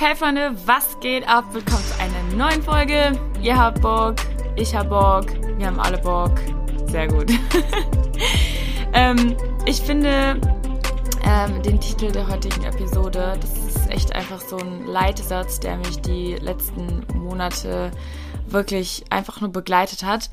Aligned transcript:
Hey 0.00 0.14
Freunde, 0.14 0.54
was 0.64 1.00
geht 1.00 1.26
ab? 1.28 1.46
Willkommen 1.52 1.82
zu 1.82 1.98
einer 1.98 2.22
neuen 2.36 2.62
Folge. 2.62 3.20
Ihr 3.42 3.58
habt 3.58 3.80
Bock, 3.80 4.14
ich 4.54 4.72
hab 4.72 4.90
Bock, 4.90 5.26
wir 5.56 5.66
haben 5.66 5.80
alle 5.80 5.98
Bock. 5.98 6.38
Sehr 6.86 7.08
gut. 7.08 7.32
ähm, 8.92 9.36
ich 9.66 9.80
finde 9.80 10.40
ähm, 11.24 11.62
den 11.64 11.80
Titel 11.80 12.12
der 12.12 12.28
heutigen 12.28 12.62
Episode, 12.62 13.36
das 13.40 13.50
ist 13.74 13.90
echt 13.90 14.14
einfach 14.14 14.40
so 14.40 14.58
ein 14.58 14.86
Leitsatz, 14.86 15.58
der 15.58 15.76
mich 15.78 16.00
die 16.00 16.34
letzten 16.34 17.04
Monate 17.14 17.90
wirklich 18.46 19.02
einfach 19.10 19.40
nur 19.40 19.50
begleitet 19.50 20.04
hat. 20.04 20.30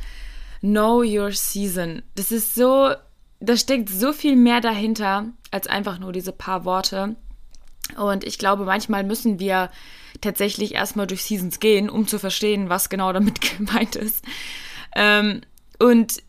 Know 0.61 1.01
your 1.01 1.31
season. 1.31 2.03
Das 2.13 2.31
ist 2.31 2.53
so, 2.53 2.91
da 3.39 3.57
steckt 3.57 3.89
so 3.89 4.13
viel 4.13 4.35
mehr 4.35 4.61
dahinter 4.61 5.25
als 5.49 5.65
einfach 5.65 5.97
nur 5.97 6.11
diese 6.11 6.33
paar 6.33 6.65
Worte. 6.65 7.15
Und 7.97 8.23
ich 8.23 8.37
glaube, 8.37 8.65
manchmal 8.65 9.03
müssen 9.03 9.39
wir 9.39 9.69
tatsächlich 10.21 10.73
erstmal 10.73 11.07
durch 11.07 11.23
Seasons 11.23 11.59
gehen, 11.59 11.89
um 11.89 12.07
zu 12.07 12.19
verstehen, 12.19 12.69
was 12.69 12.89
genau 12.89 13.13
damit 13.13 13.41
gemeint 13.57 13.95
ist. 13.95 14.23
Ähm, 14.95 15.41
und 15.79 16.23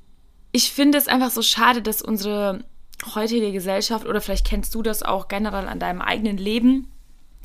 ich 0.53 0.73
finde 0.73 0.99
es 0.99 1.09
einfach 1.09 1.31
so 1.31 1.43
schade, 1.43 1.83
dass 1.83 2.03
unsere 2.03 2.65
heutige 3.15 3.53
Gesellschaft, 3.53 4.07
oder 4.07 4.21
vielleicht 4.21 4.47
kennst 4.47 4.75
du 4.75 4.83
das 4.83 5.03
auch 5.03 5.29
generell 5.29 5.69
an 5.69 5.79
deinem 5.79 6.01
eigenen 6.01 6.39
Leben, 6.39 6.89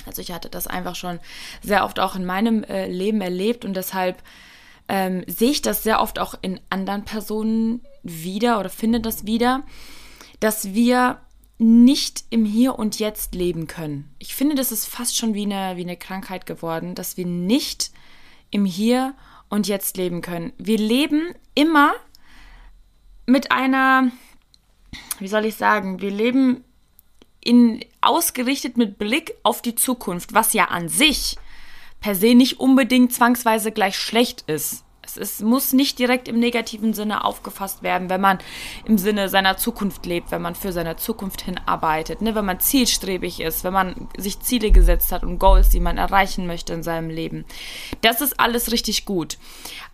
also 0.06 0.22
ich 0.22 0.32
hatte 0.32 0.50
das 0.50 0.68
einfach 0.68 0.96
schon 0.96 1.20
sehr 1.62 1.86
oft 1.86 2.00
auch 2.00 2.16
in 2.16 2.26
meinem 2.26 2.64
äh, 2.64 2.88
Leben 2.88 3.22
erlebt 3.22 3.66
und 3.66 3.76
deshalb 3.76 4.22
ähm, 4.88 5.24
sehe 5.28 5.52
ich 5.52 5.62
das 5.62 5.84
sehr 5.84 6.02
oft 6.02 6.20
auch 6.20 6.36
in 6.42 6.60
anderen 6.70 7.06
Personen 7.06 7.82
wieder 8.04 8.60
oder 8.60 8.70
finde 8.70 9.00
das 9.00 9.26
wieder, 9.26 9.64
dass 10.40 10.74
wir 10.74 11.20
nicht 11.62 12.24
im 12.32 12.44
Hier 12.44 12.80
und 12.80 12.98
Jetzt 12.98 13.36
leben 13.36 13.68
können. 13.68 14.10
Ich 14.18 14.34
finde, 14.34 14.56
das 14.56 14.72
ist 14.72 14.88
fast 14.88 15.16
schon 15.16 15.36
wie 15.36 15.44
eine, 15.44 15.78
wie 15.78 15.84
eine 15.84 15.96
Krankheit 15.96 16.48
geworden, 16.48 16.96
dass 16.96 17.18
wir 17.18 17.26
nicht 17.28 17.92
im 18.50 18.66
Hier 18.66 19.14
und 19.48 19.68
Jetzt 19.68 19.96
leben 19.96 20.22
können. 20.22 20.54
Wir 20.58 20.80
leben 20.80 21.36
immer 21.54 21.94
mit 23.28 23.52
einer, 23.52 24.12
wie 25.20 25.28
soll 25.28 25.46
ich 25.46 25.56
sagen, 25.56 26.02
wir 26.02 26.10
leben 26.10 26.64
in, 27.44 27.86
ausgerichtet 28.02 28.78
mit 28.78 28.98
Blick 28.98 29.36
auf 29.44 29.62
die 29.62 29.76
Zukunft, 29.76 30.34
was 30.34 30.54
ja 30.54 30.66
an 30.66 30.90
sich 30.90 31.38
per 32.00 32.16
se 32.16 32.34
nicht 32.34 32.60
unbedingt 32.60 33.14
zwangsweise 33.14 33.72
gleich 33.72 33.98
schlecht 33.98 34.46
ist. 34.48 34.84
Es 35.18 35.18
ist, 35.18 35.42
muss 35.42 35.74
nicht 35.74 36.00
direkt 36.00 36.28
im 36.28 36.40
negativen 36.40 36.94
Sinne 36.94 37.26
aufgefasst 37.26 37.84
werden, 37.84 38.10
wenn 38.10 38.22
man 38.22 38.40
im 38.86 38.98
Sinne 38.98 39.30
seiner 39.30 39.58
Zukunft 39.58 40.06
lebt, 40.06 40.32
wenn 40.32 40.42
man 40.42 40.56
für 40.56 40.72
seine 40.72 40.96
Zukunft 40.96 41.42
hinarbeitet, 41.42 42.22
ne? 42.22 42.36
wenn 42.36 42.46
man 42.46 42.60
zielstrebig 42.60 43.42
ist, 43.42 43.64
wenn 43.64 43.74
man 43.74 44.10
sich 44.18 44.40
Ziele 44.40 44.72
gesetzt 44.72 45.12
hat 45.12 45.24
und 45.24 45.40
Goals, 45.40 45.70
die 45.70 45.80
man 45.80 45.98
erreichen 45.98 46.48
möchte 46.48 46.74
in 46.74 46.84
seinem 46.84 47.10
Leben. 47.10 47.46
Das 48.02 48.22
ist 48.22 48.40
alles 48.40 48.72
richtig 48.72 49.06
gut. 49.06 49.38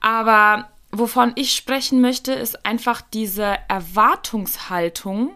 Aber 0.01 0.69
wovon 0.91 1.31
ich 1.35 1.53
sprechen 1.53 2.01
möchte, 2.01 2.33
ist 2.33 2.65
einfach 2.65 3.01
diese 3.01 3.57
Erwartungshaltung, 3.67 5.31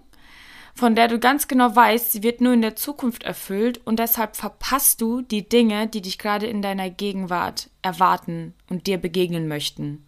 von 0.73 0.95
der 0.95 1.07
du 1.07 1.19
ganz 1.19 1.47
genau 1.47 1.75
weißt, 1.75 2.11
sie 2.11 2.23
wird 2.23 2.41
nur 2.41 2.53
in 2.53 2.61
der 2.61 2.75
Zukunft 2.75 3.23
erfüllt 3.23 3.81
und 3.85 3.99
deshalb 3.99 4.35
verpasst 4.35 5.01
du 5.01 5.21
die 5.21 5.47
Dinge, 5.47 5.87
die 5.87 6.01
dich 6.01 6.17
gerade 6.17 6.47
in 6.47 6.61
deiner 6.61 6.89
Gegenwart 6.89 7.69
erwarten 7.81 8.53
und 8.69 8.87
dir 8.87 8.97
begegnen 8.97 9.47
möchten. 9.47 10.05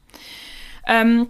Ähm, 0.88 1.30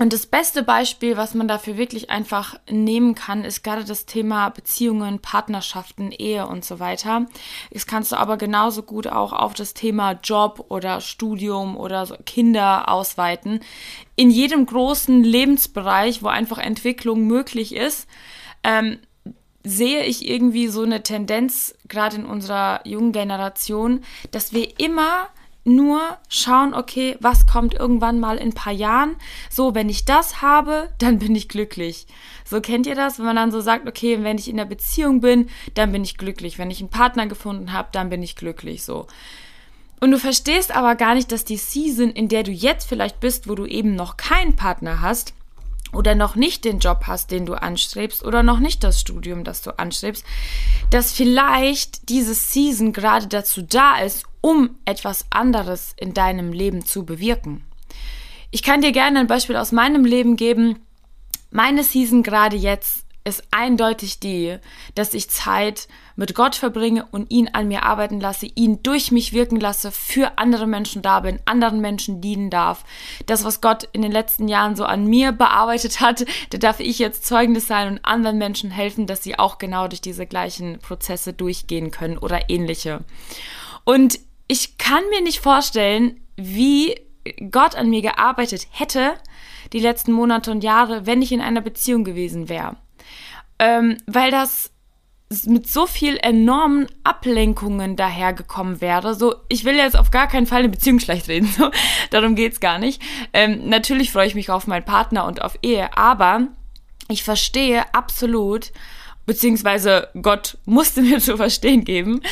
und 0.00 0.14
das 0.14 0.24
beste 0.24 0.62
Beispiel, 0.62 1.18
was 1.18 1.34
man 1.34 1.46
dafür 1.46 1.76
wirklich 1.76 2.08
einfach 2.08 2.58
nehmen 2.70 3.14
kann, 3.14 3.44
ist 3.44 3.62
gerade 3.62 3.84
das 3.84 4.06
Thema 4.06 4.48
Beziehungen, 4.48 5.18
Partnerschaften, 5.18 6.10
Ehe 6.10 6.46
und 6.46 6.64
so 6.64 6.80
weiter. 6.80 7.26
Das 7.70 7.86
kannst 7.86 8.12
du 8.12 8.16
aber 8.16 8.38
genauso 8.38 8.82
gut 8.82 9.06
auch 9.06 9.34
auf 9.34 9.52
das 9.52 9.74
Thema 9.74 10.12
Job 10.12 10.64
oder 10.70 11.02
Studium 11.02 11.76
oder 11.76 12.06
Kinder 12.24 12.88
ausweiten. 12.88 13.60
In 14.16 14.30
jedem 14.30 14.64
großen 14.64 15.22
Lebensbereich, 15.22 16.22
wo 16.22 16.28
einfach 16.28 16.56
Entwicklung 16.56 17.26
möglich 17.26 17.76
ist, 17.76 18.08
ähm, 18.62 18.98
sehe 19.64 20.04
ich 20.04 20.28
irgendwie 20.28 20.68
so 20.68 20.82
eine 20.82 21.02
Tendenz, 21.02 21.74
gerade 21.88 22.16
in 22.16 22.24
unserer 22.24 22.80
jungen 22.86 23.12
Generation, 23.12 24.02
dass 24.30 24.52
wir 24.52 24.78
immer 24.80 25.28
nur 25.64 26.00
schauen, 26.28 26.72
okay, 26.72 27.16
was 27.20 27.46
kommt 27.46 27.74
irgendwann 27.74 28.18
mal 28.18 28.38
in 28.38 28.48
ein 28.48 28.54
paar 28.54 28.72
Jahren. 28.72 29.16
So, 29.50 29.74
wenn 29.74 29.88
ich 29.88 30.04
das 30.04 30.40
habe, 30.40 30.88
dann 30.98 31.18
bin 31.18 31.34
ich 31.34 31.48
glücklich. 31.48 32.06
So 32.44 32.60
kennt 32.60 32.86
ihr 32.86 32.94
das, 32.94 33.18
wenn 33.18 33.26
man 33.26 33.36
dann 33.36 33.52
so 33.52 33.60
sagt, 33.60 33.86
okay, 33.86 34.22
wenn 34.22 34.38
ich 34.38 34.48
in 34.48 34.56
der 34.56 34.64
Beziehung 34.64 35.20
bin, 35.20 35.50
dann 35.74 35.92
bin 35.92 36.02
ich 36.02 36.16
glücklich. 36.16 36.58
Wenn 36.58 36.70
ich 36.70 36.80
einen 36.80 36.88
Partner 36.88 37.26
gefunden 37.26 37.72
habe, 37.72 37.90
dann 37.92 38.08
bin 38.08 38.22
ich 38.22 38.36
glücklich. 38.36 38.84
So. 38.84 39.06
Und 40.00 40.10
du 40.12 40.18
verstehst 40.18 40.74
aber 40.74 40.94
gar 40.94 41.14
nicht, 41.14 41.30
dass 41.30 41.44
die 41.44 41.58
Season, 41.58 42.10
in 42.10 42.28
der 42.28 42.42
du 42.42 42.52
jetzt 42.52 42.88
vielleicht 42.88 43.20
bist, 43.20 43.48
wo 43.48 43.54
du 43.54 43.66
eben 43.66 43.94
noch 43.94 44.16
keinen 44.16 44.56
Partner 44.56 45.02
hast, 45.02 45.34
oder 45.92 46.14
noch 46.14 46.36
nicht 46.36 46.64
den 46.64 46.78
Job 46.78 47.04
hast, 47.06 47.30
den 47.30 47.46
du 47.46 47.54
anstrebst 47.54 48.24
oder 48.24 48.42
noch 48.42 48.58
nicht 48.58 48.84
das 48.84 49.00
Studium, 49.00 49.44
das 49.44 49.62
du 49.62 49.78
anstrebst, 49.78 50.24
dass 50.90 51.12
vielleicht 51.12 52.08
diese 52.08 52.34
Season 52.34 52.92
gerade 52.92 53.26
dazu 53.26 53.62
da 53.62 53.98
ist, 53.98 54.24
um 54.40 54.78
etwas 54.84 55.26
anderes 55.30 55.94
in 55.96 56.14
deinem 56.14 56.52
Leben 56.52 56.84
zu 56.84 57.04
bewirken. 57.04 57.64
Ich 58.50 58.62
kann 58.62 58.82
dir 58.82 58.92
gerne 58.92 59.20
ein 59.20 59.26
Beispiel 59.26 59.56
aus 59.56 59.72
meinem 59.72 60.04
Leben 60.04 60.36
geben. 60.36 60.80
Meine 61.50 61.84
Season 61.84 62.22
gerade 62.22 62.56
jetzt 62.56 63.04
ist 63.30 63.48
eindeutig 63.50 64.20
die, 64.20 64.58
dass 64.94 65.14
ich 65.14 65.30
Zeit 65.30 65.88
mit 66.16 66.34
Gott 66.34 66.54
verbringe 66.54 67.06
und 67.10 67.30
ihn 67.30 67.48
an 67.48 67.68
mir 67.68 67.84
arbeiten 67.84 68.20
lasse, 68.20 68.46
ihn 68.54 68.82
durch 68.82 69.10
mich 69.10 69.32
wirken 69.32 69.58
lasse, 69.58 69.90
für 69.90 70.36
andere 70.36 70.66
Menschen 70.66 71.00
da 71.00 71.20
bin, 71.20 71.40
anderen 71.46 71.80
Menschen 71.80 72.20
dienen 72.20 72.50
darf. 72.50 72.84
Das, 73.24 73.42
was 73.44 73.62
Gott 73.62 73.88
in 73.92 74.02
den 74.02 74.12
letzten 74.12 74.46
Jahren 74.46 74.76
so 74.76 74.84
an 74.84 75.06
mir 75.06 75.32
bearbeitet 75.32 76.00
hat, 76.00 76.26
da 76.50 76.58
darf 76.58 76.78
ich 76.80 76.98
jetzt 76.98 77.24
Zeugnis 77.24 77.66
sein 77.66 77.88
und 77.88 78.04
anderen 78.04 78.36
Menschen 78.36 78.70
helfen, 78.70 79.06
dass 79.06 79.22
sie 79.22 79.38
auch 79.38 79.56
genau 79.56 79.88
durch 79.88 80.02
diese 80.02 80.26
gleichen 80.26 80.78
Prozesse 80.78 81.32
durchgehen 81.32 81.90
können 81.90 82.18
oder 82.18 82.50
ähnliche. 82.50 83.02
Und 83.84 84.20
ich 84.46 84.76
kann 84.76 85.02
mir 85.10 85.22
nicht 85.22 85.40
vorstellen, 85.40 86.20
wie 86.36 87.00
Gott 87.50 87.76
an 87.76 87.88
mir 87.88 88.02
gearbeitet 88.02 88.66
hätte, 88.70 89.14
die 89.72 89.80
letzten 89.80 90.12
Monate 90.12 90.50
und 90.50 90.64
Jahre, 90.64 91.06
wenn 91.06 91.22
ich 91.22 91.32
in 91.32 91.40
einer 91.40 91.60
Beziehung 91.60 92.04
gewesen 92.04 92.48
wäre 92.48 92.76
ähm, 93.60 93.98
weil 94.06 94.30
das 94.30 94.72
mit 95.46 95.70
so 95.70 95.86
viel 95.86 96.16
enormen 96.16 96.88
Ablenkungen 97.04 97.94
dahergekommen 97.94 98.80
wäre. 98.80 99.14
So, 99.14 99.36
ich 99.48 99.64
will 99.64 99.76
jetzt 99.76 99.96
auf 99.96 100.10
gar 100.10 100.26
keinen 100.26 100.46
Fall 100.46 100.60
eine 100.60 100.70
Beziehung 100.70 100.98
schlecht 100.98 101.28
reden, 101.28 101.46
so, 101.56 101.70
darum 102.10 102.34
geht's 102.34 102.58
gar 102.58 102.78
nicht. 102.78 103.00
Ähm, 103.32 103.68
natürlich 103.68 104.10
freue 104.10 104.26
ich 104.26 104.34
mich 104.34 104.50
auf 104.50 104.66
meinen 104.66 104.84
Partner 104.84 105.26
und 105.26 105.42
auf 105.42 105.56
Ehe, 105.62 105.96
aber 105.96 106.48
ich 107.08 107.22
verstehe 107.22 107.94
absolut, 107.94 108.72
beziehungsweise 109.24 110.08
Gott 110.20 110.58
musste 110.64 111.02
mir 111.02 111.20
zu 111.20 111.36
verstehen 111.36 111.84
geben, 111.84 112.22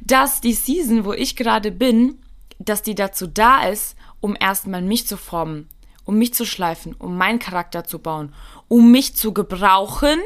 dass 0.00 0.40
die 0.40 0.54
Season, 0.54 1.04
wo 1.04 1.12
ich 1.12 1.36
gerade 1.36 1.70
bin, 1.70 2.18
dass 2.58 2.82
die 2.82 2.96
dazu 2.96 3.28
da 3.28 3.68
ist, 3.68 3.94
um 4.20 4.36
erstmal 4.38 4.82
mich 4.82 5.06
zu 5.06 5.16
formen, 5.16 5.68
um 6.04 6.18
mich 6.18 6.34
zu 6.34 6.44
schleifen, 6.44 6.94
um 6.94 7.16
meinen 7.16 7.38
Charakter 7.38 7.84
zu 7.84 8.00
bauen, 8.00 8.34
um 8.66 8.90
mich 8.90 9.14
zu 9.14 9.32
gebrauchen 9.32 10.18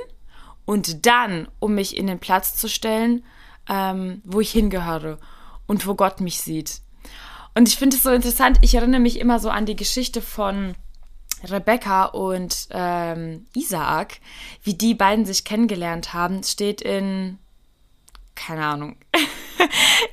und 0.65 1.07
dann, 1.07 1.49
um 1.59 1.75
mich 1.75 1.97
in 1.97 2.07
den 2.07 2.19
Platz 2.19 2.57
zu 2.57 2.69
stellen, 2.69 3.25
ähm, 3.69 4.23
wo 4.25 4.41
ich 4.41 4.53
hingehöre 4.53 5.19
und 5.67 5.87
wo 5.87 5.95
Gott 5.95 6.21
mich 6.21 6.41
sieht. 6.41 6.81
Und 7.55 7.69
ich 7.69 7.77
finde 7.77 7.97
es 7.97 8.03
so 8.03 8.11
interessant, 8.11 8.59
ich 8.63 8.75
erinnere 8.75 9.01
mich 9.01 9.19
immer 9.19 9.39
so 9.39 9.51
an 9.51 9.67
die 9.67 9.77
Geschichte 9.77 10.23
von 10.23 10.75
Rebecca 11.45 12.05
und 12.07 12.69
ähm, 12.71 13.47
Isaak, 13.55 14.21
wie 14.63 14.75
die 14.75 14.95
beiden 14.95 15.25
sich 15.25 15.45
kennengelernt 15.45 16.15
haben, 16.15 16.43
steht 16.45 16.81
in, 16.81 17.39
keine 18.35 18.65
Ahnung. 18.65 18.97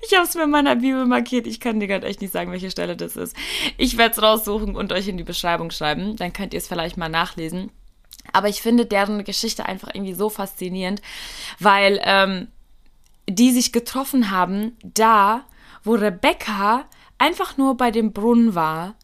ich 0.06 0.16
habe 0.16 0.26
es 0.26 0.36
mir 0.36 0.44
in 0.44 0.50
meiner 0.50 0.76
Bibel 0.78 1.06
markiert. 1.06 1.48
Ich 1.48 1.60
kann 1.60 1.80
dir 1.80 1.88
gerade 1.88 2.08
echt 2.08 2.22
nicht 2.22 2.34
sagen, 2.34 2.52
welche 2.52 2.72
Stelle 2.72 2.98
das 2.98 3.16
ist. 3.16 3.36
Ich 3.78 3.98
werde 3.98 4.16
es 4.16 4.22
raussuchen 4.22 4.76
und 4.76 4.92
euch 4.92 5.08
in 5.08 5.18
die 5.18 5.24
Beschreibung 5.24 5.72
schreiben. 5.72 6.16
Dann 6.16 6.34
könnt 6.34 6.54
ihr 6.54 6.58
es 6.58 6.68
vielleicht 6.68 6.98
mal 6.98 7.10
nachlesen. 7.10 7.72
Aber 8.34 8.50
ich 8.50 8.62
finde 8.62 8.86
deren 8.86 9.24
Geschichte 9.24 9.66
einfach 9.66 9.90
irgendwie 9.94 10.14
so 10.14 10.30
faszinierend, 10.30 11.02
weil 11.60 12.00
ähm, 12.04 12.48
die 13.30 13.52
sich 13.52 13.72
getroffen 13.72 14.32
haben, 14.32 14.78
da, 14.84 15.46
wo 15.84 15.94
Rebecca 15.94 16.86
einfach 17.18 17.58
nur 17.58 17.78
bei 17.78 17.92
dem 17.92 18.14
Brunnen 18.14 18.56
war, 18.56 18.96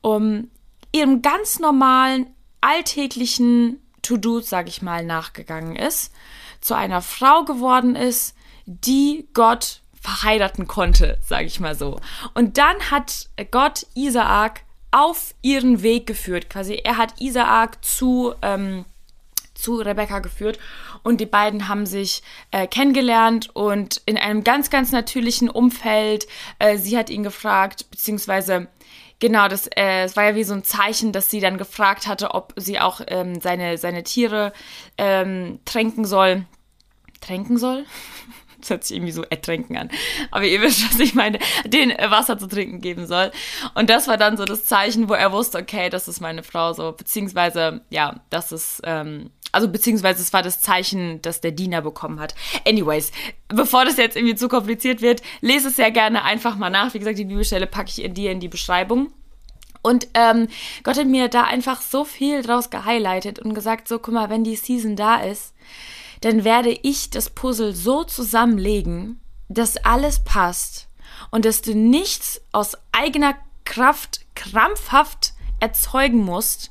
um 0.00 0.50
ihrem 0.92 1.22
ganz 1.22 1.58
normalen, 1.58 2.26
alltäglichen 2.60 3.80
To-Dos, 4.02 4.48
sag 4.48 4.68
ich 4.68 4.82
mal, 4.82 5.04
nachgegangen 5.04 5.76
ist, 5.76 6.12
zu 6.60 6.74
einer 6.74 7.00
Frau 7.00 7.44
geworden 7.44 7.96
ist, 7.96 8.34
die 8.66 9.28
Gott 9.34 9.80
verheiraten 10.00 10.66
konnte, 10.66 11.18
sag 11.22 11.44
ich 11.44 11.60
mal 11.60 11.74
so. 11.74 12.00
Und 12.34 12.58
dann 12.58 12.90
hat 12.90 13.28
Gott 13.50 13.86
Isaak 13.94 14.62
auf 14.90 15.34
ihren 15.42 15.82
Weg 15.82 16.06
geführt. 16.06 16.50
Quasi, 16.50 16.74
er 16.74 16.96
hat 16.96 17.20
Isaak 17.20 17.84
zu, 17.84 18.34
ähm, 18.42 18.84
zu 19.54 19.76
Rebecca 19.76 20.18
geführt 20.20 20.58
und 21.02 21.20
die 21.20 21.26
beiden 21.26 21.68
haben 21.68 21.86
sich 21.86 22.22
äh, 22.50 22.66
kennengelernt 22.66 23.50
und 23.54 24.02
in 24.06 24.16
einem 24.16 24.44
ganz, 24.44 24.70
ganz 24.70 24.92
natürlichen 24.92 25.48
Umfeld. 25.48 26.26
Äh, 26.58 26.78
sie 26.78 26.96
hat 26.98 27.10
ihn 27.10 27.22
gefragt, 27.22 27.90
beziehungsweise 27.90 28.68
Genau, 29.20 29.48
das, 29.48 29.66
äh, 29.76 30.04
es 30.04 30.16
war 30.16 30.24
ja 30.24 30.34
wie 30.34 30.44
so 30.44 30.54
ein 30.54 30.64
Zeichen, 30.64 31.12
dass 31.12 31.28
sie 31.28 31.40
dann 31.40 31.58
gefragt 31.58 32.06
hatte, 32.06 32.32
ob 32.32 32.54
sie 32.56 32.80
auch 32.80 33.02
ähm, 33.06 33.38
seine, 33.38 33.76
seine 33.76 34.02
Tiere 34.02 34.54
ähm, 34.96 35.60
tränken 35.66 36.06
soll. 36.06 36.46
Tränken 37.20 37.58
soll? 37.58 37.84
Das 38.60 38.70
hört 38.70 38.84
sich 38.84 38.96
irgendwie 38.96 39.12
so 39.12 39.22
ertränken 39.22 39.76
an. 39.76 39.90
Aber 40.30 40.44
ihr 40.44 40.60
wisst, 40.60 40.88
was 40.90 41.00
ich 41.00 41.14
meine. 41.14 41.38
Den 41.64 41.90
äh, 41.90 42.10
Wasser 42.10 42.38
zu 42.38 42.46
trinken 42.46 42.80
geben 42.80 43.06
soll. 43.06 43.30
Und 43.74 43.90
das 43.90 44.08
war 44.08 44.16
dann 44.16 44.36
so 44.36 44.44
das 44.44 44.64
Zeichen, 44.64 45.08
wo 45.08 45.14
er 45.14 45.32
wusste, 45.32 45.58
okay, 45.58 45.90
das 45.90 46.08
ist 46.08 46.20
meine 46.20 46.42
Frau 46.42 46.72
so. 46.72 46.92
Beziehungsweise, 46.92 47.82
ja, 47.90 48.20
das 48.30 48.52
ist, 48.52 48.80
ähm, 48.84 49.30
also 49.52 49.68
beziehungsweise 49.68 50.22
es 50.22 50.32
war 50.32 50.42
das 50.42 50.60
Zeichen, 50.60 51.20
das 51.22 51.40
der 51.40 51.52
Diener 51.52 51.82
bekommen 51.82 52.20
hat. 52.20 52.34
Anyways, 52.66 53.10
bevor 53.48 53.84
das 53.84 53.96
jetzt 53.96 54.16
irgendwie 54.16 54.36
zu 54.36 54.48
kompliziert 54.48 55.02
wird, 55.02 55.22
lese 55.40 55.68
es 55.68 55.76
sehr 55.76 55.90
gerne 55.90 56.24
einfach 56.24 56.56
mal 56.56 56.70
nach. 56.70 56.94
Wie 56.94 56.98
gesagt, 56.98 57.18
die 57.18 57.24
Bibelstelle 57.24 57.66
packe 57.66 57.90
ich 57.90 58.02
in 58.02 58.14
dir 58.14 58.30
in 58.30 58.40
die 58.40 58.48
Beschreibung. 58.48 59.12
Und 59.82 60.08
ähm, 60.14 60.48
Gott 60.82 60.98
hat 60.98 61.06
mir 61.06 61.28
da 61.28 61.44
einfach 61.44 61.80
so 61.80 62.04
viel 62.04 62.42
draus 62.42 62.70
gehighlightet 62.70 63.38
und 63.38 63.54
gesagt, 63.54 63.88
so, 63.88 63.98
guck 63.98 64.14
mal, 64.14 64.28
wenn 64.30 64.44
die 64.44 64.56
Season 64.56 64.94
da 64.94 65.16
ist, 65.16 65.54
dann 66.20 66.44
werde 66.44 66.70
ich 66.70 67.10
das 67.10 67.30
Puzzle 67.30 67.74
so 67.74 68.04
zusammenlegen, 68.04 69.20
dass 69.48 69.76
alles 69.78 70.22
passt 70.24 70.88
und 71.30 71.44
dass 71.44 71.62
du 71.62 71.74
nichts 71.74 72.40
aus 72.52 72.76
eigener 72.92 73.34
Kraft 73.64 74.20
krampfhaft 74.34 75.32
erzeugen 75.60 76.18
musst, 76.18 76.70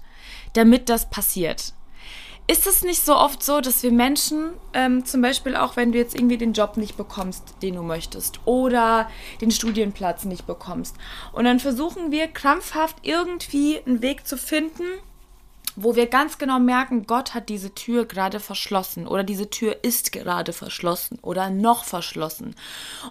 damit 0.54 0.90
das 0.90 1.10
passiert. 1.10 1.74
Ist 2.48 2.66
es 2.66 2.82
nicht 2.82 3.06
so 3.06 3.16
oft 3.16 3.44
so, 3.44 3.62
dass 3.62 3.84
wir 3.84 3.92
Menschen, 3.92 4.54
ähm, 4.74 5.06
zum 5.06 5.22
Beispiel 5.22 5.56
auch 5.56 5.76
wenn 5.76 5.92
du 5.92 6.00
jetzt 6.00 6.16
irgendwie 6.16 6.38
den 6.38 6.54
Job 6.54 6.78
nicht 6.78 6.98
bekommst, 6.98 7.44
den 7.62 7.76
du 7.76 7.84
möchtest, 7.84 8.40
oder 8.46 9.08
den 9.40 9.52
Studienplatz 9.52 10.26
nicht 10.26 10.48
bekommst, 10.48 10.96
und 11.32 11.46
dann 11.46 11.60
versuchen 11.60 12.12
wir 12.12 12.28
krampfhaft 12.28 12.98
irgendwie 13.04 13.80
einen 13.86 14.02
Weg 14.02 14.26
zu 14.26 14.36
finden, 14.36 14.84
wo 15.82 15.96
wir 15.96 16.08
ganz 16.08 16.38
genau 16.38 16.60
merken, 16.60 17.08
Gott 17.08 17.34
hat 17.34 17.50
diese 17.50 17.74
Tür 17.74 18.06
gerade 18.06 18.40
verschlossen 18.40 19.08
oder 19.08 19.24
diese 19.24 19.50
Tür 19.50 19.78
ist 19.84 20.12
gerade 20.12 20.54
verschlossen 20.54 21.20
oder 21.22 21.50
noch 21.50 21.86
verschlossen. 21.86 22.56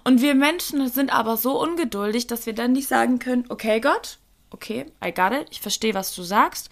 Und 0.05 0.21
wir 0.21 0.35
Menschen 0.35 0.89
sind 0.89 1.13
aber 1.13 1.37
so 1.37 1.61
ungeduldig, 1.61 2.27
dass 2.27 2.47
wir 2.47 2.53
dann 2.53 2.73
nicht 2.73 2.89
sagen 2.89 3.19
können, 3.19 3.45
okay 3.49 3.81
Gott, 3.81 4.19
okay, 4.51 4.87
I 5.05 5.13
got 5.13 5.33
it, 5.33 5.47
ich 5.51 5.61
verstehe, 5.61 5.95
was 5.95 6.15
du 6.15 6.23
sagst. 6.23 6.71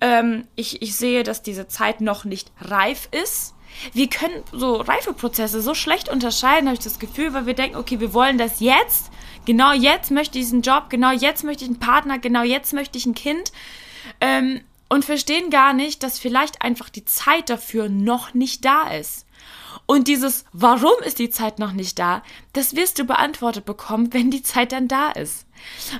Ähm, 0.00 0.46
ich, 0.56 0.82
ich 0.82 0.96
sehe, 0.96 1.22
dass 1.22 1.42
diese 1.42 1.68
Zeit 1.68 2.00
noch 2.00 2.24
nicht 2.24 2.50
reif 2.60 3.08
ist. 3.10 3.54
Wir 3.92 4.08
können 4.08 4.42
so 4.52 4.76
Reifeprozesse 4.76 5.62
so 5.62 5.74
schlecht 5.74 6.08
unterscheiden, 6.08 6.68
habe 6.68 6.76
ich 6.76 6.84
das 6.84 6.98
Gefühl, 6.98 7.32
weil 7.32 7.46
wir 7.46 7.54
denken, 7.54 7.76
okay, 7.76 8.00
wir 8.00 8.12
wollen 8.12 8.38
das 8.38 8.60
jetzt. 8.60 9.10
Genau 9.44 9.72
jetzt 9.72 10.10
möchte 10.10 10.38
ich 10.38 10.44
diesen 10.44 10.62
Job, 10.62 10.88
genau 10.88 11.10
jetzt 11.10 11.42
möchte 11.42 11.64
ich 11.64 11.70
einen 11.70 11.80
Partner, 11.80 12.18
genau 12.18 12.42
jetzt 12.42 12.74
möchte 12.74 12.98
ich 12.98 13.06
ein 13.06 13.14
Kind. 13.14 13.50
Ähm, 14.20 14.60
und 14.92 15.06
verstehen 15.06 15.48
gar 15.48 15.72
nicht, 15.72 16.02
dass 16.02 16.18
vielleicht 16.18 16.60
einfach 16.60 16.90
die 16.90 17.06
Zeit 17.06 17.48
dafür 17.48 17.88
noch 17.88 18.34
nicht 18.34 18.66
da 18.66 18.90
ist. 18.90 19.24
Und 19.86 20.06
dieses 20.06 20.44
Warum 20.52 21.02
ist 21.02 21.18
die 21.18 21.30
Zeit 21.30 21.58
noch 21.58 21.72
nicht 21.72 21.98
da, 21.98 22.22
das 22.52 22.76
wirst 22.76 22.98
du 22.98 23.04
beantwortet 23.04 23.64
bekommen, 23.64 24.12
wenn 24.12 24.30
die 24.30 24.42
Zeit 24.42 24.72
dann 24.72 24.88
da 24.88 25.10
ist. 25.12 25.46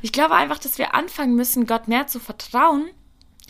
Ich 0.02 0.12
glaube 0.12 0.34
einfach, 0.34 0.58
dass 0.58 0.76
wir 0.76 0.94
anfangen 0.94 1.34
müssen, 1.34 1.66
Gott 1.66 1.88
mehr 1.88 2.06
zu 2.06 2.20
vertrauen, 2.20 2.90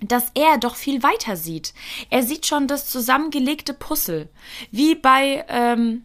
dass 0.00 0.30
er 0.34 0.58
doch 0.58 0.76
viel 0.76 1.02
weiter 1.02 1.34
sieht. 1.34 1.74
Er 2.08 2.22
sieht 2.22 2.46
schon 2.46 2.68
das 2.68 2.88
zusammengelegte 2.88 3.74
Puzzle. 3.74 4.28
Wie 4.70 4.94
bei 4.94 5.44
ähm, 5.48 6.04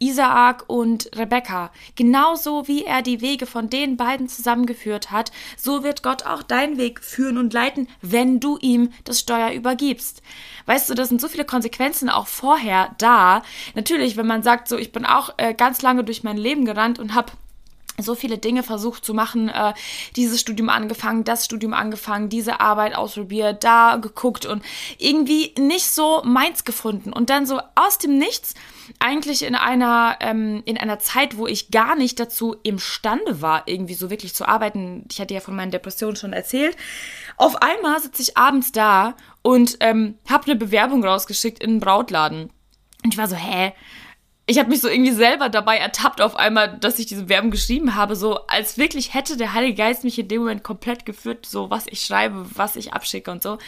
Isaak 0.00 0.64
und 0.66 1.10
Rebekka. 1.14 1.70
Genauso 1.94 2.66
wie 2.66 2.84
er 2.84 3.02
die 3.02 3.20
Wege 3.20 3.46
von 3.46 3.70
den 3.70 3.96
beiden 3.96 4.28
zusammengeführt 4.28 5.10
hat, 5.10 5.30
so 5.56 5.84
wird 5.84 6.02
Gott 6.02 6.24
auch 6.24 6.42
deinen 6.42 6.78
Weg 6.78 7.04
führen 7.04 7.38
und 7.38 7.52
leiten, 7.52 7.86
wenn 8.00 8.40
du 8.40 8.58
ihm 8.60 8.92
das 9.04 9.20
Steuer 9.20 9.52
übergibst. 9.52 10.22
Weißt 10.66 10.88
du, 10.88 10.94
das 10.94 11.08
sind 11.10 11.20
so 11.20 11.28
viele 11.28 11.44
Konsequenzen 11.44 12.08
auch 12.08 12.26
vorher 12.26 12.94
da. 12.98 13.42
Natürlich, 13.74 14.16
wenn 14.16 14.26
man 14.26 14.42
sagt, 14.42 14.68
so, 14.68 14.78
ich 14.78 14.90
bin 14.90 15.04
auch 15.04 15.34
äh, 15.36 15.54
ganz 15.54 15.82
lange 15.82 16.02
durch 16.02 16.22
mein 16.22 16.38
Leben 16.38 16.64
gerannt 16.64 16.98
und 16.98 17.14
habe 17.14 17.32
so 18.02 18.14
viele 18.14 18.38
Dinge 18.38 18.62
versucht 18.62 19.04
zu 19.04 19.14
machen, 19.14 19.48
äh, 19.48 19.74
dieses 20.16 20.40
Studium 20.40 20.68
angefangen, 20.68 21.24
das 21.24 21.44
Studium 21.44 21.74
angefangen, 21.74 22.28
diese 22.28 22.60
Arbeit 22.60 22.94
ausprobiert, 22.94 23.64
da 23.64 23.96
geguckt 23.96 24.46
und 24.46 24.62
irgendwie 24.98 25.54
nicht 25.58 25.86
so 25.86 26.22
meins 26.24 26.64
gefunden 26.64 27.12
und 27.12 27.30
dann 27.30 27.46
so 27.46 27.60
aus 27.74 27.98
dem 27.98 28.18
Nichts 28.18 28.54
eigentlich 28.98 29.44
in 29.44 29.54
einer 29.54 30.16
ähm, 30.20 30.62
in 30.64 30.76
einer 30.76 30.98
Zeit, 30.98 31.36
wo 31.36 31.46
ich 31.46 31.70
gar 31.70 31.94
nicht 31.94 32.18
dazu 32.18 32.56
imstande 32.62 33.40
war, 33.40 33.62
irgendwie 33.66 33.94
so 33.94 34.10
wirklich 34.10 34.34
zu 34.34 34.46
arbeiten. 34.46 35.04
Ich 35.10 35.20
hatte 35.20 35.34
ja 35.34 35.40
von 35.40 35.54
meinen 35.54 35.70
Depressionen 35.70 36.16
schon 36.16 36.32
erzählt. 36.32 36.76
Auf 37.36 37.62
einmal 37.62 38.00
sitze 38.00 38.22
ich 38.22 38.36
abends 38.36 38.72
da 38.72 39.14
und 39.42 39.76
ähm, 39.80 40.18
habe 40.28 40.46
eine 40.46 40.56
Bewerbung 40.56 41.04
rausgeschickt 41.04 41.62
in 41.62 41.70
einen 41.70 41.80
Brautladen. 41.80 42.50
Und 43.04 43.14
ich 43.14 43.18
war 43.18 43.28
so, 43.28 43.36
hä? 43.36 43.72
Ich 44.50 44.58
habe 44.58 44.68
mich 44.68 44.80
so 44.80 44.88
irgendwie 44.88 45.12
selber 45.12 45.48
dabei 45.48 45.76
ertappt 45.76 46.20
auf 46.20 46.34
einmal, 46.34 46.76
dass 46.76 46.98
ich 46.98 47.06
diese 47.06 47.28
Werbung 47.28 47.52
geschrieben 47.52 47.94
habe, 47.94 48.16
so 48.16 48.46
als 48.48 48.78
wirklich 48.78 49.14
hätte 49.14 49.36
der 49.36 49.54
Heilige 49.54 49.76
Geist 49.76 50.02
mich 50.02 50.18
in 50.18 50.26
dem 50.26 50.40
Moment 50.40 50.64
komplett 50.64 51.06
geführt, 51.06 51.46
so 51.46 51.70
was 51.70 51.86
ich 51.86 52.00
schreibe, 52.00 52.44
was 52.56 52.74
ich 52.74 52.92
abschicke 52.92 53.30
und 53.30 53.44
so. 53.44 53.58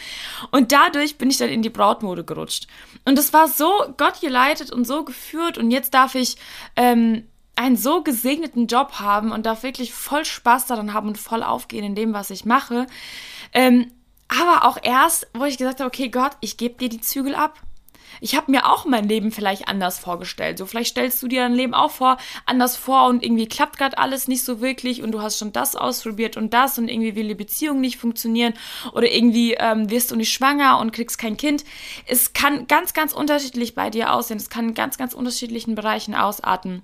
Und 0.51 0.73
dadurch 0.73 1.17
bin 1.17 1.29
ich 1.29 1.37
dann 1.37 1.47
in 1.47 1.61
die 1.61 1.69
Brautmode 1.69 2.25
gerutscht. 2.25 2.67
Und 3.05 3.17
es 3.17 3.31
war 3.31 3.47
so 3.47 3.71
Gott 3.95 4.19
geleitet 4.19 4.73
und 4.73 4.85
so 4.85 5.05
geführt 5.05 5.57
und 5.57 5.71
jetzt 5.71 5.93
darf 5.93 6.15
ich 6.15 6.35
ähm, 6.75 7.23
einen 7.55 7.77
so 7.77 8.03
gesegneten 8.03 8.67
Job 8.67 8.99
haben 8.99 9.31
und 9.31 9.45
darf 9.45 9.63
wirklich 9.63 9.93
voll 9.93 10.25
Spaß 10.25 10.65
daran 10.65 10.93
haben 10.93 11.07
und 11.07 11.17
voll 11.17 11.43
aufgehen 11.43 11.85
in 11.85 11.95
dem, 11.95 12.13
was 12.13 12.29
ich 12.29 12.43
mache. 12.43 12.87
Ähm, 13.53 13.89
aber 14.27 14.67
auch 14.67 14.77
erst, 14.83 15.29
wo 15.33 15.45
ich 15.45 15.57
gesagt 15.57 15.79
habe, 15.79 15.87
okay 15.87 16.09
Gott, 16.09 16.33
ich 16.41 16.57
gebe 16.57 16.75
dir 16.75 16.89
die 16.89 16.99
Zügel 16.99 17.35
ab 17.35 17.61
ich 18.21 18.35
habe 18.35 18.51
mir 18.51 18.69
auch 18.69 18.85
mein 18.85 19.07
Leben 19.07 19.31
vielleicht 19.31 19.67
anders 19.67 19.99
vorgestellt. 19.99 20.57
So, 20.57 20.65
vielleicht 20.65 20.91
stellst 20.91 21.21
du 21.21 21.27
dir 21.27 21.41
dein 21.41 21.53
Leben 21.53 21.73
auch 21.73 21.91
vor, 21.91 22.17
anders 22.45 22.77
vor 22.77 23.07
und 23.07 23.23
irgendwie 23.23 23.47
klappt 23.47 23.77
gerade 23.77 23.97
alles 23.97 24.27
nicht 24.27 24.43
so 24.43 24.61
wirklich 24.61 25.03
und 25.03 25.11
du 25.11 25.21
hast 25.21 25.37
schon 25.37 25.53
das 25.53 25.75
ausprobiert 25.75 26.37
und 26.37 26.53
das 26.53 26.77
und 26.77 26.87
irgendwie 26.87 27.15
will 27.15 27.27
die 27.27 27.35
Beziehung 27.35 27.81
nicht 27.81 27.97
funktionieren 27.97 28.53
oder 28.93 29.11
irgendwie 29.11 29.53
ähm, 29.53 29.89
wirst 29.89 30.11
du 30.11 30.15
nicht 30.15 30.31
schwanger 30.31 30.79
und 30.79 30.91
kriegst 30.91 31.17
kein 31.17 31.37
Kind. 31.37 31.63
Es 32.05 32.33
kann 32.33 32.67
ganz, 32.67 32.93
ganz 32.93 33.13
unterschiedlich 33.13 33.75
bei 33.75 33.89
dir 33.89 34.13
aussehen. 34.13 34.37
Es 34.37 34.49
kann 34.49 34.69
in 34.69 34.73
ganz, 34.73 34.97
ganz 34.97 35.13
unterschiedlichen 35.13 35.75
Bereichen 35.75 36.15
ausarten 36.15 36.83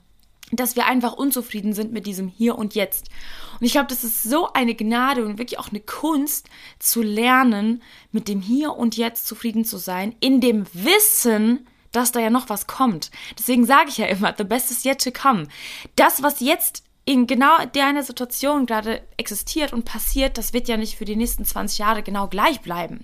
dass 0.51 0.75
wir 0.75 0.85
einfach 0.85 1.13
unzufrieden 1.13 1.73
sind 1.73 1.91
mit 1.91 2.05
diesem 2.05 2.27
Hier 2.27 2.57
und 2.57 2.75
Jetzt. 2.75 3.09
Und 3.59 3.65
ich 3.65 3.71
glaube, 3.73 3.87
das 3.87 4.03
ist 4.03 4.23
so 4.23 4.51
eine 4.53 4.75
Gnade 4.75 5.25
und 5.25 5.37
wirklich 5.37 5.59
auch 5.59 5.69
eine 5.69 5.79
Kunst 5.79 6.49
zu 6.79 7.01
lernen, 7.01 7.81
mit 8.11 8.27
dem 8.27 8.41
Hier 8.41 8.75
und 8.75 8.97
Jetzt 8.97 9.27
zufrieden 9.27 9.65
zu 9.65 9.77
sein, 9.77 10.15
in 10.19 10.41
dem 10.41 10.65
Wissen, 10.73 11.67
dass 11.91 12.11
da 12.11 12.19
ja 12.19 12.29
noch 12.29 12.49
was 12.49 12.67
kommt. 12.67 13.11
Deswegen 13.37 13.65
sage 13.65 13.89
ich 13.89 13.97
ja 13.97 14.05
immer, 14.05 14.33
the 14.37 14.43
best 14.43 14.71
is 14.71 14.85
yet 14.85 15.03
to 15.03 15.11
come. 15.11 15.47
Das, 15.95 16.23
was 16.23 16.39
jetzt 16.39 16.83
in 17.09 17.25
genau 17.25 17.65
deiner 17.73 18.03
Situation 18.03 18.67
gerade 18.67 19.01
existiert 19.17 19.73
und 19.73 19.83
passiert, 19.83 20.37
das 20.37 20.53
wird 20.53 20.67
ja 20.67 20.77
nicht 20.77 20.95
für 20.95 21.05
die 21.05 21.15
nächsten 21.15 21.43
20 21.43 21.79
Jahre 21.79 22.03
genau 22.03 22.27
gleich 22.27 22.61
bleiben. 22.61 23.03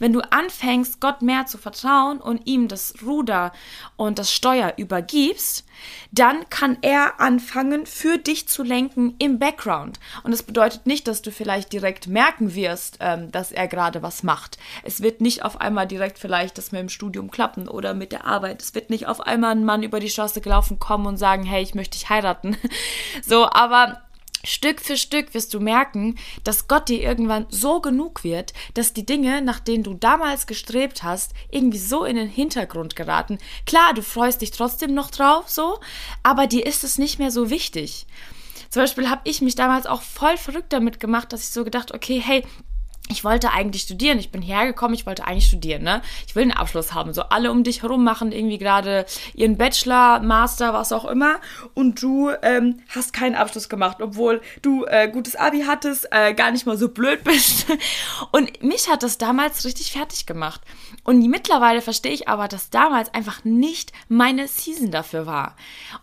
Wenn 0.00 0.12
du 0.12 0.22
anfängst, 0.32 1.00
Gott 1.00 1.22
mehr 1.22 1.46
zu 1.46 1.56
vertrauen 1.56 2.20
und 2.20 2.48
ihm 2.48 2.66
das 2.66 2.94
Ruder 3.06 3.52
und 3.94 4.18
das 4.18 4.32
Steuer 4.32 4.74
übergibst, 4.76 5.64
dann 6.10 6.48
kann 6.50 6.78
er 6.82 7.20
anfangen, 7.20 7.86
für 7.86 8.18
dich 8.18 8.48
zu 8.48 8.64
lenken 8.64 9.14
im 9.18 9.38
Background. 9.38 10.00
Und 10.24 10.32
das 10.32 10.42
bedeutet 10.42 10.86
nicht, 10.86 11.06
dass 11.06 11.22
du 11.22 11.30
vielleicht 11.30 11.72
direkt 11.72 12.08
merken 12.08 12.56
wirst, 12.56 12.98
ähm, 13.00 13.30
dass 13.30 13.52
er 13.52 13.68
gerade 13.68 14.02
was 14.02 14.24
macht. 14.24 14.58
Es 14.82 15.00
wird 15.00 15.20
nicht 15.20 15.44
auf 15.44 15.60
einmal 15.60 15.86
direkt 15.86 16.18
vielleicht 16.18 16.58
das 16.58 16.72
mit 16.72 16.80
dem 16.80 16.88
Studium 16.88 17.30
klappen 17.30 17.68
oder 17.68 17.94
mit 17.94 18.10
der 18.10 18.26
Arbeit. 18.26 18.62
Es 18.62 18.74
wird 18.74 18.90
nicht 18.90 19.06
auf 19.06 19.20
einmal 19.20 19.52
ein 19.52 19.64
Mann 19.64 19.84
über 19.84 20.00
die 20.00 20.10
Straße 20.10 20.40
gelaufen 20.40 20.80
kommen 20.80 21.06
und 21.06 21.18
sagen, 21.18 21.44
hey, 21.44 21.62
ich 21.62 21.76
möchte 21.76 21.96
dich 21.96 22.08
heiraten. 22.08 22.56
So, 23.22 23.43
aber 23.52 24.02
Stück 24.44 24.82
für 24.82 24.98
Stück 24.98 25.32
wirst 25.32 25.54
du 25.54 25.60
merken, 25.60 26.16
dass 26.44 26.68
Gott 26.68 26.90
dir 26.90 27.00
irgendwann 27.02 27.46
so 27.48 27.80
genug 27.80 28.24
wird, 28.24 28.52
dass 28.74 28.92
die 28.92 29.06
Dinge, 29.06 29.40
nach 29.40 29.58
denen 29.58 29.82
du 29.82 29.94
damals 29.94 30.46
gestrebt 30.46 31.02
hast, 31.02 31.32
irgendwie 31.50 31.78
so 31.78 32.04
in 32.04 32.16
den 32.16 32.28
Hintergrund 32.28 32.94
geraten. 32.94 33.38
Klar, 33.66 33.94
du 33.94 34.02
freust 34.02 34.42
dich 34.42 34.50
trotzdem 34.50 34.92
noch 34.92 35.10
drauf, 35.10 35.48
so, 35.48 35.80
aber 36.22 36.46
dir 36.46 36.66
ist 36.66 36.84
es 36.84 36.98
nicht 36.98 37.18
mehr 37.18 37.30
so 37.30 37.48
wichtig. 37.48 38.06
Zum 38.68 38.82
Beispiel 38.82 39.08
habe 39.08 39.22
ich 39.24 39.40
mich 39.40 39.54
damals 39.54 39.86
auch 39.86 40.02
voll 40.02 40.36
verrückt 40.36 40.72
damit 40.72 41.00
gemacht, 41.00 41.32
dass 41.32 41.42
ich 41.42 41.50
so 41.50 41.64
gedacht, 41.64 41.94
okay, 41.94 42.20
hey, 42.20 42.44
ich 43.10 43.22
wollte 43.22 43.52
eigentlich 43.52 43.82
studieren. 43.82 44.18
Ich 44.18 44.32
bin 44.32 44.40
hergekommen, 44.40 44.94
ich 44.94 45.04
wollte 45.04 45.26
eigentlich 45.26 45.46
studieren, 45.46 45.82
ne? 45.82 46.00
Ich 46.26 46.34
will 46.34 46.42
einen 46.42 46.52
Abschluss 46.52 46.94
haben. 46.94 47.12
So 47.12 47.22
alle 47.24 47.50
um 47.50 47.62
dich 47.62 47.82
herum 47.82 48.02
machen 48.02 48.32
irgendwie 48.32 48.56
gerade 48.56 49.04
ihren 49.34 49.58
Bachelor, 49.58 50.20
Master, 50.20 50.72
was 50.72 50.90
auch 50.90 51.04
immer. 51.04 51.36
Und 51.74 52.00
du 52.02 52.30
ähm, 52.40 52.80
hast 52.88 53.12
keinen 53.12 53.34
Abschluss 53.34 53.68
gemacht, 53.68 53.98
obwohl 54.00 54.40
du 54.62 54.86
äh, 54.86 55.10
gutes 55.10 55.36
Abi 55.36 55.64
hattest, 55.66 56.08
äh, 56.12 56.32
gar 56.32 56.50
nicht 56.50 56.64
mal 56.64 56.78
so 56.78 56.88
blöd 56.88 57.24
bist. 57.24 57.66
Und 58.32 58.62
mich 58.62 58.88
hat 58.88 59.02
das 59.02 59.18
damals 59.18 59.66
richtig 59.66 59.92
fertig 59.92 60.24
gemacht. 60.24 60.62
Und 61.04 61.20
mittlerweile 61.28 61.82
verstehe 61.82 62.12
ich 62.12 62.28
aber, 62.28 62.48
dass 62.48 62.70
damals 62.70 63.12
einfach 63.12 63.44
nicht 63.44 63.92
meine 64.08 64.48
Season 64.48 64.90
dafür 64.90 65.26
war. 65.26 65.56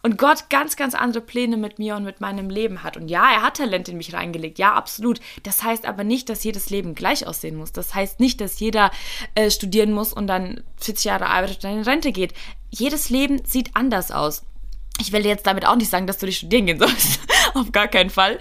Und 0.04 0.20
Gott 0.20 0.52
ganz, 0.52 0.76
ganz 0.76 0.94
andere 0.94 1.24
Pläne 1.24 1.58
mit 1.58 1.80
mir 1.80 1.96
und 1.96 2.04
mit 2.04 2.22
meinem 2.22 2.52
Leben 2.52 2.84
hat. 2.84 2.96
Und 2.96 3.08
ja, 3.08 3.32
er 3.32 3.42
hat 3.42 3.58
Talent 3.58 3.90
in 3.90 3.98
mich 3.98 4.14
reingelegt. 4.14 4.60
Ja, 4.60 4.74
absolut. 4.74 5.20
Das 5.42 5.64
heißt 5.64 5.86
aber 5.86 6.04
nicht, 6.04 6.30
dass 6.30 6.44
jedes 6.44 6.70
Leben 6.70 6.91
gleich 6.96 7.28
aussehen 7.28 7.56
muss. 7.56 7.72
Das 7.72 7.94
heißt 7.96 8.20
nicht, 8.20 8.42
dass 8.42 8.60
jeder 8.60 8.92
äh, 9.36 9.50
studieren 9.50 9.92
muss 9.92 10.14
und 10.14 10.28
dann 10.28 10.64
40 10.78 11.06
Jahre 11.06 11.28
arbeitet 11.28 11.58
und 11.58 11.64
dann 11.66 11.78
in 11.78 11.84
Rente 11.84 12.12
geht. 12.12 12.34
Jedes 12.70 13.10
Leben 13.10 13.42
sieht 13.46 13.76
anders 13.76 14.12
aus. 14.12 14.44
Ich 15.00 15.12
will 15.12 15.26
jetzt 15.26 15.48
damit 15.48 15.66
auch 15.66 15.76
nicht 15.76 15.90
sagen, 15.90 16.08
dass 16.08 16.20
du 16.20 16.26
nicht 16.26 16.38
studieren 16.38 16.66
gehen 16.68 16.80
sollst. 16.80 17.20
auf 17.54 17.72
gar 17.72 17.88
keinen 17.88 18.10
Fall. 18.10 18.38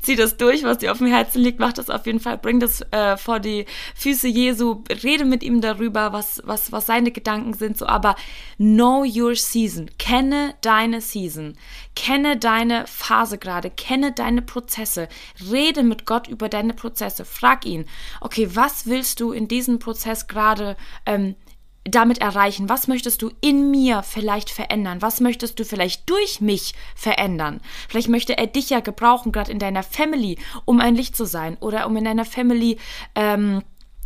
Zieh 0.00 0.16
das 0.16 0.36
durch, 0.36 0.62
was 0.62 0.78
dir 0.78 0.92
auf 0.92 0.98
dem 0.98 1.06
Herzen 1.06 1.40
liegt, 1.40 1.58
mach 1.58 1.72
das 1.72 1.90
auf 1.90 2.06
jeden 2.06 2.20
Fall. 2.20 2.38
Bring 2.38 2.60
das 2.60 2.82
äh, 2.90 3.16
vor 3.16 3.40
die 3.40 3.66
Füße 3.94 4.28
Jesu. 4.28 4.82
Rede 5.02 5.24
mit 5.24 5.42
ihm 5.42 5.60
darüber, 5.60 6.12
was, 6.12 6.42
was, 6.44 6.72
was 6.72 6.86
seine 6.86 7.10
Gedanken 7.10 7.54
sind. 7.54 7.78
So, 7.78 7.86
aber 7.86 8.16
know 8.58 9.04
your 9.04 9.34
season. 9.34 9.90
Kenne 9.98 10.54
deine 10.60 11.00
Season. 11.00 11.56
Kenne 11.94 12.36
deine 12.36 12.86
Phase 12.86 13.38
gerade. 13.38 13.70
Kenne 13.70 14.12
deine 14.12 14.42
Prozesse. 14.42 15.08
Rede 15.50 15.82
mit 15.82 16.06
Gott 16.06 16.28
über 16.28 16.48
deine 16.48 16.74
Prozesse. 16.74 17.24
Frag 17.24 17.66
ihn, 17.66 17.86
okay, 18.20 18.48
was 18.54 18.86
willst 18.86 19.20
du 19.20 19.32
in 19.32 19.48
diesem 19.48 19.78
Prozess 19.78 20.26
gerade 20.26 20.76
ähm, 21.06 21.36
damit 21.84 22.18
erreichen? 22.18 22.68
Was 22.68 22.88
möchtest 22.88 23.22
du 23.22 23.30
in 23.40 23.70
mir 23.70 24.02
vielleicht 24.02 24.50
verändern? 24.50 25.02
Was 25.02 25.20
möchtest 25.20 25.58
du 25.58 25.64
vielleicht 25.64 26.08
durch 26.08 26.40
mich 26.40 26.74
verändern? 26.94 27.60
Vielleicht 27.88 28.08
möchte 28.08 28.38
er 28.38 28.46
dich 28.46 28.70
ja 28.70 28.80
gebrauchen, 28.80 29.32
gerade 29.32 29.52
in 29.52 29.58
deiner 29.58 29.82
Family, 29.82 30.38
um 30.64 30.80
ein 30.80 30.94
Licht 30.94 31.16
zu 31.16 31.26
sein 31.26 31.56
oder 31.60 31.86
um 31.86 31.96
in 31.96 32.04
deiner 32.04 32.24
Family 32.24 32.78
ähm, 33.14 33.62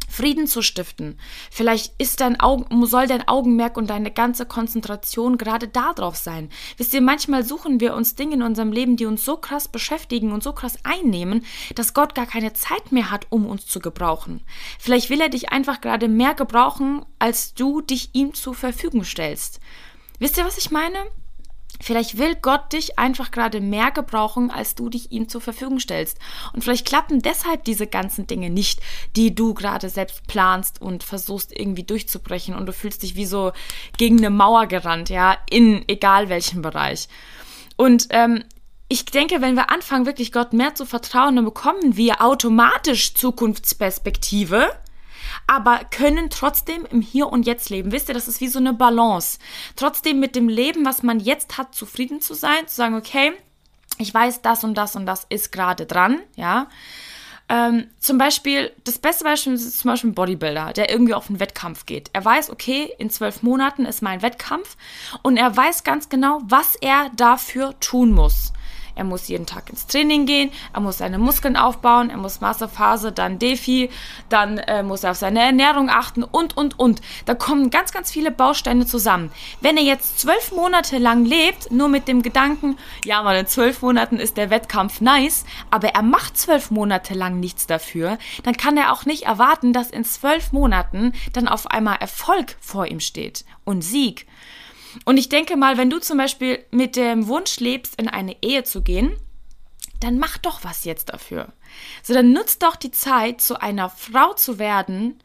Frieden 0.09 0.47
zu 0.47 0.63
stiften. 0.63 1.19
Vielleicht 1.51 1.95
ist 1.99 2.21
dein 2.21 2.41
Augen, 2.41 2.87
soll 2.87 3.07
dein 3.07 3.29
Augenmerk 3.29 3.77
und 3.77 3.89
deine 3.91 4.11
ganze 4.11 4.47
Konzentration 4.47 5.39
gerade 5.39 5.69
darauf 5.69 6.17
sein. 6.17 6.49
Wisst 6.77 6.95
ihr, 6.95 7.01
manchmal 7.01 7.45
suchen 7.45 7.81
wir 7.81 7.95
uns 7.95 8.15
Dinge 8.15 8.35
in 8.35 8.43
unserem 8.43 8.73
Leben, 8.73 8.97
die 8.97 9.07
uns 9.07 9.25
so 9.25 9.37
krass 9.37 9.69
beschäftigen 9.69 10.33
und 10.33 10.43
so 10.43 10.53
krass 10.53 10.79
einnehmen, 10.83 11.45
dass 11.75 11.95
Gott 11.95 12.15
gar 12.15 12.27
keine 12.27 12.55
Zeit 12.55 12.91
mehr 12.91 13.11
hat, 13.11 13.27
um 13.31 13.47
uns 13.47 13.67
zu 13.67 13.81
gebrauchen. 13.81 14.43
Vielleicht 14.79 15.11
will 15.11 15.21
er 15.21 15.29
dich 15.29 15.51
einfach 15.51 15.81
gerade 15.81 16.09
mehr 16.09 16.35
gebrauchen, 16.35 17.05
als 17.19 17.55
du 17.55 17.81
dich 17.81 18.11
ihm 18.15 18.35
zur 18.35 18.55
Verfügung 18.55 19.05
stellst. 19.05 19.61
Wisst 20.19 20.37
ihr, 20.37 20.45
was 20.45 20.59
ich 20.59 20.71
meine? 20.71 20.99
Vielleicht 21.89 22.19
will 22.19 22.35
Gott 22.35 22.75
dich 22.75 22.99
einfach 22.99 23.31
gerade 23.31 23.63
mehr 23.63 23.91
gebrauchen, 23.91 24.51
als 24.51 24.75
du 24.75 24.91
dich 24.91 25.11
ihm 25.11 25.27
zur 25.31 25.41
Verfügung 25.41 25.81
stellst. 25.81 26.19
Und 26.53 26.63
vielleicht 26.63 26.87
klappen 26.87 27.23
deshalb 27.23 27.65
diese 27.65 27.87
ganzen 27.87 28.27
Dinge 28.27 28.51
nicht, 28.51 28.83
die 29.17 29.35
du 29.35 29.55
gerade 29.55 29.89
selbst 29.89 30.27
planst 30.27 30.83
und 30.83 31.03
versuchst 31.03 31.51
irgendwie 31.51 31.85
durchzubrechen 31.85 32.55
und 32.55 32.67
du 32.67 32.75
fühlst 32.75 33.05
dich 33.05 33.17
wie 33.17 33.25
so 33.25 33.53
gegen 33.97 34.19
eine 34.19 34.29
Mauer 34.29 34.67
gerannt, 34.67 35.09
ja, 35.09 35.39
in 35.49 35.83
egal 35.89 36.29
welchem 36.29 36.61
Bereich. 36.61 37.09
Und 37.79 38.09
ähm, 38.11 38.45
ich 38.91 39.07
denke, 39.07 39.41
wenn 39.41 39.55
wir 39.55 39.71
anfangen, 39.71 40.05
wirklich 40.05 40.31
Gott 40.31 40.53
mehr 40.53 40.75
zu 40.75 40.85
vertrauen, 40.85 41.37
dann 41.37 41.47
bekommen 41.47 41.97
wir 41.97 42.21
automatisch 42.21 43.15
Zukunftsperspektive 43.15 44.73
aber 45.47 45.81
können 45.91 46.31
trotzdem 46.31 46.87
im 46.87 47.01
Hier 47.01 47.29
und 47.29 47.47
Jetzt 47.47 47.71
leben. 47.71 47.93
Wisst 47.93 48.09
ihr, 48.09 48.15
das 48.15 48.29
ist 48.29 48.41
wie 48.41 48.49
so 48.49 48.59
eine 48.59 48.73
Balance. 48.73 49.39
Trotzdem 49.77 50.21
mit 50.21 50.37
dem 50.37 50.49
Leben, 50.49 50.85
was 50.85 51.03
man 51.03 51.21
jetzt 51.21 51.59
hat, 51.59 51.75
zufrieden 51.75 52.21
zu 52.21 52.35
sein, 52.35 52.67
zu 52.67 52.77
sagen, 52.77 52.97
okay, 52.97 53.33
ich 53.99 54.13
weiß, 54.13 54.43
das 54.43 54.65
und 54.65 54.75
das 54.75 54.97
und 54.97 55.07
das 55.07 55.27
ist 55.29 55.53
gerade 55.53 55.87
dran, 55.87 56.21
ja. 56.37 56.69
Ähm, 57.51 57.89
zum 57.99 58.19
Beispiel, 58.19 58.73
das 58.85 58.99
beste 58.99 59.25
Beispiel 59.25 59.55
ist 59.55 59.79
zum 59.79 59.91
Beispiel 59.91 60.11
ein 60.11 60.15
Bodybuilder, 60.15 60.75
der 60.75 60.91
irgendwie 60.91 61.15
auf 61.15 61.31
einen 61.31 61.41
Wettkampf 61.41 61.87
geht. 61.87 62.11
Er 62.13 62.23
weiß, 62.23 62.51
okay, 62.51 62.93
in 62.99 63.09
zwölf 63.09 63.43
Monaten 63.43 63.87
ist 63.87 64.03
mein 64.03 64.21
Wettkampf 64.21 64.77
und 65.23 65.39
er 65.39 65.57
weiß 65.57 65.83
ganz 65.83 66.11
genau, 66.11 66.41
was 66.45 66.75
er 66.77 67.11
dafür 67.17 67.79
tun 67.81 68.13
muss. 68.13 68.53
Er 68.99 69.05
muss 69.05 69.29
jeden 69.29 69.47
Tag 69.47 69.71
ins 69.71 69.87
Training 69.87 70.27
gehen, 70.27 70.51
er 70.75 70.81
muss 70.81 70.99
seine 70.99 71.19
Muskeln 71.19 71.57
aufbauen, 71.57 72.11
er 72.11 72.17
muss 72.17 72.41
Masterphase, 72.41 73.13
dann 73.13 73.39
Defi, 73.39 73.91
dann 74.29 74.59
äh, 74.59 74.83
muss 74.83 75.05
er 75.05 75.13
auf 75.13 75.17
seine 75.17 75.41
Ernährung 75.41 75.89
achten 75.89 76.25
und, 76.25 76.57
und, 76.57 76.81
und. 76.81 77.01
Da 77.25 77.37
kommen 77.37 77.71
ganz, 77.71 77.93
ganz 77.93 78.11
viele 78.11 78.33
Bausteine 78.33 78.87
zusammen. 78.87 79.31
Wenn 79.61 79.77
er 79.77 79.85
jetzt 79.85 80.19
zwölf 80.19 80.51
Monate 80.51 80.99
lang 80.99 81.25
lebt, 81.25 81.71
nur 81.71 81.87
mit 81.87 82.09
dem 82.09 82.23
Gedanken, 82.23 82.77
ja, 83.05 83.23
mal 83.23 83.37
in 83.37 83.47
zwölf 83.47 83.83
Monaten 83.83 84.17
ist 84.17 84.37
der 84.37 84.51
Wettkampf 84.51 85.01
nice, 85.01 85.45
aber 85.71 85.91
er 85.91 86.03
macht 86.03 86.37
zwölf 86.37 86.73
Monate 86.73 87.15
lang 87.15 87.39
nichts 87.39 87.69
dafür, 87.69 88.19
dann 88.43 88.57
kann 88.57 88.77
er 88.77 88.93
auch 88.93 89.05
nicht 89.05 89.27
erwarten, 89.27 89.73
dass 89.73 89.91
in 89.91 90.05
zwölf 90.05 90.51
Monaten 90.51 91.13
dann 91.33 91.47
auf 91.47 91.69
einmal 91.69 91.99
Erfolg 92.01 92.57
vor 92.61 92.87
ihm 92.87 92.99
steht 92.99 93.45
und 93.65 93.83
Sieg. 93.83 94.27
Und 95.05 95.17
ich 95.17 95.29
denke 95.29 95.57
mal, 95.57 95.77
wenn 95.77 95.91
du 95.91 95.99
zum 95.99 96.19
Beispiel 96.19 96.65
mit 96.71 96.97
dem 96.97 97.29
Wunsch 97.29 97.61
lebst, 97.61 98.01
in 98.01 98.09
eine 98.09 98.37
Ehe 98.43 98.65
zu 98.65 98.83
gehen, 98.83 99.17
dann 100.01 100.19
mach 100.19 100.39
doch 100.39 100.65
was 100.65 100.85
jetzt 100.85 101.11
dafür. 101.11 101.53
So, 102.03 102.15
dann 102.15 102.33
nutzt 102.33 102.63
doch 102.63 102.77
die 102.77 102.91
Zeit, 102.91 103.41
zu 103.41 103.61
einer 103.61 103.91
Frau 103.91 104.35
zu 104.35 104.59
werden, 104.59 105.23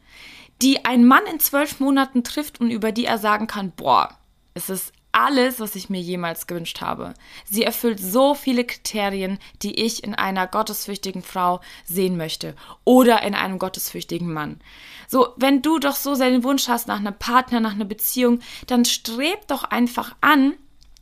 die 0.62 0.84
ein 0.84 1.06
Mann 1.06 1.26
in 1.26 1.40
zwölf 1.40 1.80
Monaten 1.80 2.24
trifft 2.24 2.60
und 2.60 2.70
über 2.70 2.92
die 2.92 3.04
er 3.04 3.18
sagen 3.18 3.46
kann, 3.46 3.72
boah, 3.72 4.18
es 4.54 4.68
ist 4.68 4.92
alles, 5.14 5.60
was 5.60 5.76
ich 5.76 5.88
mir 5.88 6.00
jemals 6.00 6.46
gewünscht 6.46 6.80
habe. 6.80 7.14
Sie 7.48 7.62
erfüllt 7.62 8.00
so 8.00 8.34
viele 8.34 8.64
Kriterien, 8.64 9.38
die 9.62 9.84
ich 9.84 10.04
in 10.04 10.14
einer 10.14 10.46
gottesfürchtigen 10.46 11.22
Frau 11.22 11.60
sehen 11.84 12.16
möchte 12.16 12.54
oder 12.84 13.22
in 13.22 13.34
einem 13.34 13.58
gottesfürchtigen 13.58 14.32
Mann. 14.32 14.60
So, 15.08 15.28
wenn 15.36 15.62
du 15.62 15.78
doch 15.78 15.96
so 15.96 16.14
seinen 16.14 16.42
Wunsch 16.42 16.68
hast 16.68 16.88
nach 16.88 16.98
einem 16.98 17.14
Partner, 17.14 17.60
nach 17.60 17.74
einer 17.74 17.84
Beziehung, 17.84 18.40
dann 18.66 18.84
streb 18.84 19.46
doch 19.46 19.64
einfach 19.64 20.16
an, 20.20 20.54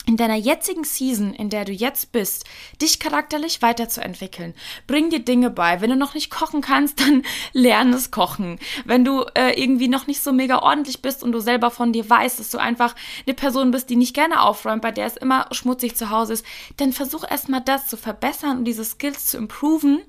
in 0.06 0.16
deiner 0.16 0.37
jetzigen 0.37 0.85
Season, 0.85 1.32
in 1.32 1.49
der 1.49 1.64
du 1.64 1.73
jetzt 1.73 2.11
bist, 2.11 2.44
dich 2.80 2.99
charakterlich 2.99 3.62
weiterzuentwickeln. 3.62 4.54
Bring 4.87 5.11
dir 5.11 5.21
Dinge 5.21 5.50
bei. 5.50 5.80
Wenn 5.80 5.90
du 5.90 5.97
noch 5.97 6.14
nicht 6.14 6.30
kochen 6.30 6.61
kannst, 6.61 7.00
dann 7.06 7.23
lerne 7.52 7.97
es 7.97 8.11
kochen. 8.11 8.59
Wenn 8.85 9.04
du 9.04 9.25
äh, 9.35 9.61
irgendwie 9.61 9.88
noch 9.88 10.06
nicht 10.06 10.23
so 10.23 10.32
mega 10.32 10.61
ordentlich 10.61 11.02
bist 11.02 11.23
und 11.23 11.32
du 11.32 11.40
selber 11.40 11.71
von 11.71 11.92
dir 11.92 12.09
weißt, 12.09 12.40
dass 12.40 12.50
du 12.50 12.59
einfach 12.59 12.97
eine 13.26 13.35
Person 13.35 13.71
bist, 13.71 13.90
die 13.90 13.97
nicht 13.97 14.14
gerne 14.14 14.42
aufräumt, 14.42 14.82
bei 14.82 14.90
der 14.90 15.06
es 15.06 15.16
immer 15.16 15.47
schmutzig 15.52 15.97
zu 15.97 16.11
Hause 16.11 16.32
ist, 16.35 16.47
dann 16.78 16.92
versuch 16.92 17.25
erstmal 17.28 17.61
das 17.61 17.87
zu 17.87 17.97
verbessern 17.97 18.59
und 18.59 18.64
diese 18.64 18.85
Skills 18.85 19.26
zu 19.26 19.38
improven 19.38 20.02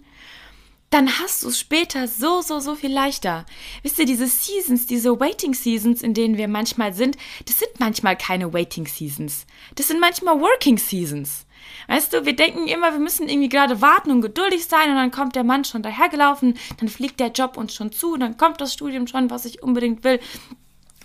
dann 0.94 1.10
hast 1.20 1.44
du 1.44 1.48
es 1.48 1.60
später 1.60 2.08
so, 2.08 2.42
so, 2.42 2.60
so 2.60 2.76
viel 2.76 2.94
leichter. 2.94 3.48
Wisst 3.82 3.98
ihr, 3.98 4.06
diese 4.06 4.28
Seasons, 4.28 4.86
diese 4.86 5.20
Waiting 5.20 5.56
Seasons, 5.56 6.04
in 6.04 6.14
denen 6.14 6.38
wir 6.38 6.48
manchmal 6.48 6.94
sind, 6.94 7.18
das 7.48 7.58
sind 7.58 7.80
manchmal 7.80 8.16
keine 8.16 8.54
Waiting 8.54 8.86
Seasons. 8.86 9.48
Das 9.74 9.88
sind 9.88 10.00
manchmal 10.00 10.40
Working 10.40 10.78
Seasons. 10.78 11.48
Weißt 11.88 12.14
du, 12.14 12.26
wir 12.26 12.36
denken 12.36 12.68
immer, 12.68 12.92
wir 12.92 13.00
müssen 13.00 13.28
irgendwie 13.28 13.50
gerade 13.50 13.82
warten 13.82 14.12
und 14.12 14.22
geduldig 14.22 14.68
sein 14.68 14.90
und 14.90 14.96
dann 14.96 15.10
kommt 15.12 15.36
der 15.36 15.44
Mann 15.44 15.66
schon 15.66 15.82
dahergelaufen, 15.82 16.60
dann 16.80 16.90
fliegt 16.90 17.20
der 17.20 17.32
Job 17.32 17.58
uns 17.58 17.74
schon 17.74 17.92
zu, 17.92 18.16
dann 18.18 18.38
kommt 18.38 18.62
das 18.62 18.74
Studium 18.74 19.08
schon, 19.08 19.32
was 19.32 19.46
ich 19.46 19.64
unbedingt 19.64 20.04
will. 20.04 20.20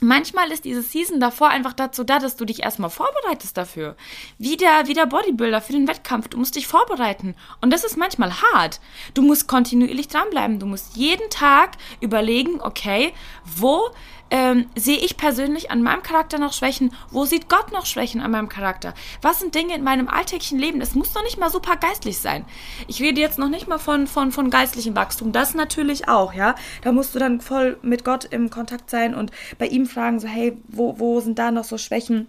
Manchmal 0.00 0.52
ist 0.52 0.64
diese 0.64 0.82
Season 0.82 1.18
davor 1.20 1.48
einfach 1.48 1.72
dazu 1.72 2.04
da, 2.04 2.18
dass 2.18 2.36
du 2.36 2.44
dich 2.44 2.62
erstmal 2.62 2.90
vorbereitest 2.90 3.56
dafür. 3.56 3.96
Wie 4.38 4.56
der, 4.56 4.86
wie 4.86 4.94
der 4.94 5.06
Bodybuilder 5.06 5.60
für 5.60 5.72
den 5.72 5.88
Wettkampf. 5.88 6.28
Du 6.28 6.38
musst 6.38 6.56
dich 6.56 6.66
vorbereiten. 6.66 7.34
Und 7.60 7.72
das 7.72 7.84
ist 7.84 7.96
manchmal 7.96 8.32
hart. 8.42 8.80
Du 9.14 9.22
musst 9.22 9.48
kontinuierlich 9.48 10.08
dranbleiben. 10.08 10.58
Du 10.58 10.66
musst 10.66 10.96
jeden 10.96 11.28
Tag 11.30 11.72
überlegen, 12.00 12.60
okay, 12.60 13.12
wo 13.44 13.90
ähm, 14.30 14.66
sehe 14.76 14.98
ich 14.98 15.16
persönlich 15.16 15.70
an 15.70 15.82
meinem 15.82 16.02
Charakter 16.02 16.38
noch 16.38 16.52
Schwächen? 16.52 16.92
Wo 17.10 17.24
sieht 17.24 17.48
Gott 17.48 17.72
noch 17.72 17.86
Schwächen 17.86 18.20
an 18.20 18.30
meinem 18.30 18.48
Charakter? 18.48 18.94
Was 19.22 19.40
sind 19.40 19.54
Dinge 19.54 19.74
in 19.74 19.82
meinem 19.82 20.08
alltäglichen 20.08 20.58
Leben? 20.58 20.80
Es 20.80 20.94
muss 20.94 21.14
noch 21.14 21.22
nicht 21.22 21.38
mal 21.38 21.50
super 21.50 21.76
geistlich 21.76 22.18
sein. 22.18 22.44
Ich 22.86 23.00
rede 23.00 23.20
jetzt 23.20 23.38
noch 23.38 23.48
nicht 23.48 23.68
mal 23.68 23.78
von, 23.78 24.06
von, 24.06 24.32
von 24.32 24.50
geistlichem 24.50 24.94
Wachstum. 24.94 25.32
Das 25.32 25.54
natürlich 25.54 26.08
auch, 26.08 26.34
ja. 26.34 26.54
Da 26.82 26.92
musst 26.92 27.14
du 27.14 27.18
dann 27.18 27.40
voll 27.40 27.78
mit 27.82 28.04
Gott 28.04 28.26
im 28.26 28.50
Kontakt 28.50 28.90
sein 28.90 29.14
und 29.14 29.30
bei 29.58 29.66
ihm 29.66 29.86
fragen, 29.88 30.20
so, 30.20 30.28
hey, 30.28 30.56
wo, 30.68 30.98
wo 30.98 31.20
sind 31.20 31.38
da 31.38 31.50
noch 31.50 31.64
so 31.64 31.78
Schwächen? 31.78 32.28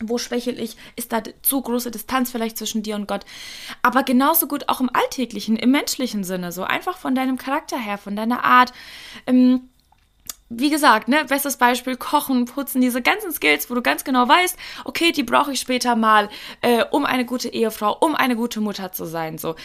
Wo 0.00 0.18
schwächel 0.18 0.60
ich? 0.60 0.76
Ist 0.94 1.12
da 1.12 1.22
zu 1.42 1.60
große 1.60 1.90
Distanz 1.90 2.30
vielleicht 2.30 2.56
zwischen 2.56 2.82
dir 2.82 2.94
und 2.94 3.08
Gott? 3.08 3.24
Aber 3.82 4.04
genauso 4.04 4.46
gut 4.46 4.68
auch 4.68 4.80
im 4.80 4.90
alltäglichen, 4.92 5.56
im 5.56 5.72
menschlichen 5.72 6.22
Sinne, 6.22 6.52
so 6.52 6.62
einfach 6.62 6.96
von 6.98 7.14
deinem 7.14 7.36
Charakter 7.36 7.78
her, 7.78 7.98
von 7.98 8.14
deiner 8.14 8.44
Art. 8.44 8.72
Ähm, 9.26 9.68
wie 10.50 10.70
gesagt, 10.70 11.08
ne, 11.08 11.24
bestes 11.26 11.58
Beispiel, 11.58 11.96
Kochen, 11.96 12.46
Putzen, 12.46 12.80
diese 12.80 13.02
ganzen 13.02 13.32
Skills, 13.32 13.68
wo 13.68 13.74
du 13.74 13.82
ganz 13.82 14.04
genau 14.04 14.26
weißt, 14.26 14.56
okay, 14.84 15.12
die 15.12 15.22
brauche 15.22 15.52
ich 15.52 15.60
später 15.60 15.94
mal, 15.94 16.30
äh, 16.62 16.84
um 16.90 17.04
eine 17.04 17.26
gute 17.26 17.50
Ehefrau, 17.50 17.96
um 18.00 18.14
eine 18.14 18.34
gute 18.34 18.60
Mutter 18.60 18.92
zu 18.92 19.04
sein. 19.04 19.36
So, 19.36 19.56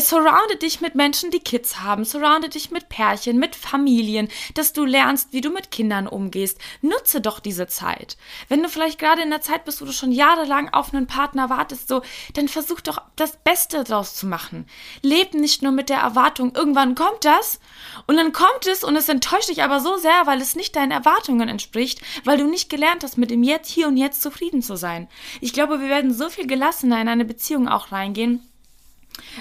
surrounde 0.00 0.56
dich 0.56 0.80
mit 0.80 0.94
Menschen, 0.94 1.30
die 1.30 1.40
Kids 1.40 1.80
haben. 1.80 2.04
Surrounde 2.04 2.48
dich 2.48 2.70
mit 2.70 2.88
Pärchen, 2.88 3.38
mit 3.38 3.54
Familien, 3.54 4.28
dass 4.54 4.72
du 4.72 4.84
lernst, 4.84 5.32
wie 5.32 5.40
du 5.40 5.50
mit 5.50 5.70
Kindern 5.70 6.06
umgehst. 6.06 6.58
Nutze 6.82 7.20
doch 7.20 7.38
diese 7.40 7.66
Zeit. 7.66 8.16
Wenn 8.48 8.62
du 8.62 8.68
vielleicht 8.68 8.98
gerade 8.98 9.22
in 9.22 9.30
der 9.30 9.40
Zeit 9.40 9.64
bist, 9.64 9.80
wo 9.80 9.84
du 9.84 9.92
schon 9.92 10.12
jahrelang 10.12 10.68
auf 10.70 10.92
einen 10.92 11.06
Partner 11.06 11.48
wartest, 11.50 11.88
so, 11.88 12.02
dann 12.34 12.48
versuch 12.48 12.80
doch 12.80 13.02
das 13.16 13.36
Beste 13.36 13.84
draus 13.84 14.16
zu 14.16 14.26
machen. 14.26 14.66
Leb 15.02 15.34
nicht 15.34 15.62
nur 15.62 15.72
mit 15.72 15.88
der 15.88 15.98
Erwartung, 15.98 16.54
irgendwann 16.54 16.94
kommt 16.94 17.24
das 17.24 17.60
und 18.06 18.16
dann 18.16 18.32
kommt 18.32 18.66
es 18.66 18.84
und 18.84 18.96
es 18.96 19.08
enttäuscht 19.08 19.48
dich 19.48 19.62
aber 19.62 19.80
so 19.80 19.96
sehr, 19.96 20.26
weil 20.26 20.40
es 20.40 20.56
nicht 20.56 20.74
deinen 20.76 20.90
Erwartungen 20.90 21.48
entspricht, 21.48 22.00
weil 22.24 22.38
du 22.38 22.46
nicht 22.46 22.68
gelernt 22.68 23.04
hast, 23.04 23.18
mit 23.18 23.30
dem 23.30 23.42
Jetzt, 23.42 23.70
hier 23.70 23.88
und 23.88 23.96
jetzt 23.96 24.22
zufrieden 24.22 24.62
zu 24.62 24.76
sein. 24.76 25.08
Ich 25.40 25.52
glaube, 25.52 25.80
wir 25.80 25.88
werden 25.88 26.12
so 26.12 26.30
viel 26.30 26.46
gelassener 26.46 27.00
in 27.00 27.08
eine 27.08 27.24
Beziehung 27.24 27.68
auch 27.68 27.92
reingehen 27.92 28.42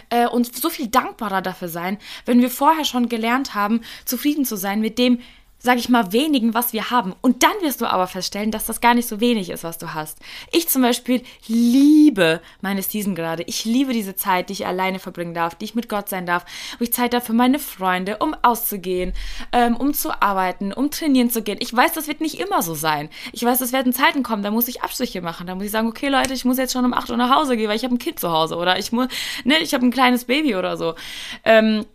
äh, 0.09 0.27
und 0.27 0.55
so 0.55 0.69
viel 0.69 0.87
dankbarer 0.87 1.41
dafür 1.41 1.69
sein, 1.69 1.97
wenn 2.25 2.41
wir 2.41 2.49
vorher 2.49 2.85
schon 2.85 3.09
gelernt 3.09 3.53
haben, 3.53 3.81
zufrieden 4.05 4.45
zu 4.45 4.55
sein 4.55 4.79
mit 4.79 4.97
dem, 4.97 5.19
sag 5.63 5.77
ich 5.79 5.87
mal, 5.87 6.11
wenigen, 6.11 6.53
was 6.53 6.73
wir 6.73 6.91
haben. 6.91 7.15
Und 7.21 7.41
dann 7.41 7.53
wirst 7.61 7.79
du 7.79 7.85
aber 7.85 8.07
feststellen, 8.07 8.51
dass 8.51 8.65
das 8.65 8.81
gar 8.81 8.93
nicht 8.93 9.07
so 9.07 9.21
wenig 9.21 9.49
ist, 9.49 9.63
was 9.63 9.77
du 9.77 9.93
hast. 9.93 10.19
Ich 10.51 10.67
zum 10.67 10.81
Beispiel 10.81 11.23
liebe 11.47 12.41
meine 12.59 12.81
Season 12.81 13.15
gerade. 13.15 13.43
Ich 13.43 13.63
liebe 13.63 13.93
diese 13.93 14.13
Zeit, 14.13 14.49
die 14.49 14.53
ich 14.53 14.67
alleine 14.67 14.99
verbringen 14.99 15.33
darf, 15.33 15.55
die 15.55 15.63
ich 15.63 15.73
mit 15.73 15.87
Gott 15.87 16.09
sein 16.09 16.25
darf, 16.25 16.43
wo 16.77 16.83
ich 16.83 16.91
Zeit 16.91 17.15
habe 17.15 17.23
für 17.23 17.31
meine 17.31 17.59
Freunde, 17.59 18.17
um 18.17 18.35
auszugehen, 18.41 19.13
ähm, 19.53 19.77
um 19.77 19.93
zu 19.93 20.21
arbeiten, 20.21 20.73
um 20.73 20.91
trainieren 20.91 21.29
zu 21.29 21.41
gehen. 21.41 21.59
Ich 21.61 21.73
weiß, 21.73 21.93
das 21.93 22.09
wird 22.09 22.19
nicht 22.19 22.41
immer 22.41 22.61
so 22.61 22.75
sein. 22.75 23.09
Ich 23.31 23.45
weiß, 23.45 23.61
es 23.61 23.71
werden 23.71 23.93
Zeiten 23.93 24.21
kommen, 24.21 24.43
da 24.43 24.51
muss 24.51 24.67
ich 24.67 24.83
Abstriche 24.83 25.21
machen. 25.21 25.47
Da 25.47 25.55
muss 25.55 25.63
ich 25.63 25.71
sagen, 25.71 25.87
okay, 25.87 26.09
Leute, 26.09 26.33
ich 26.33 26.43
muss 26.43 26.57
jetzt 26.57 26.73
schon 26.73 26.83
um 26.83 26.93
8 26.93 27.09
Uhr 27.09 27.17
nach 27.17 27.33
Hause 27.33 27.55
gehen, 27.55 27.69
weil 27.69 27.77
ich 27.77 27.85
habe 27.85 27.95
ein 27.95 27.99
Kind 27.99 28.19
zu 28.19 28.31
Hause 28.31 28.57
oder 28.57 28.77
ich 28.77 28.91
muss, 28.91 29.07
ne, 29.45 29.59
ich 29.59 29.73
habe 29.73 29.85
ein 29.85 29.91
kleines 29.91 30.25
Baby 30.25 30.57
oder 30.57 30.75
so. 30.75 30.95
Ähm, 31.45 31.85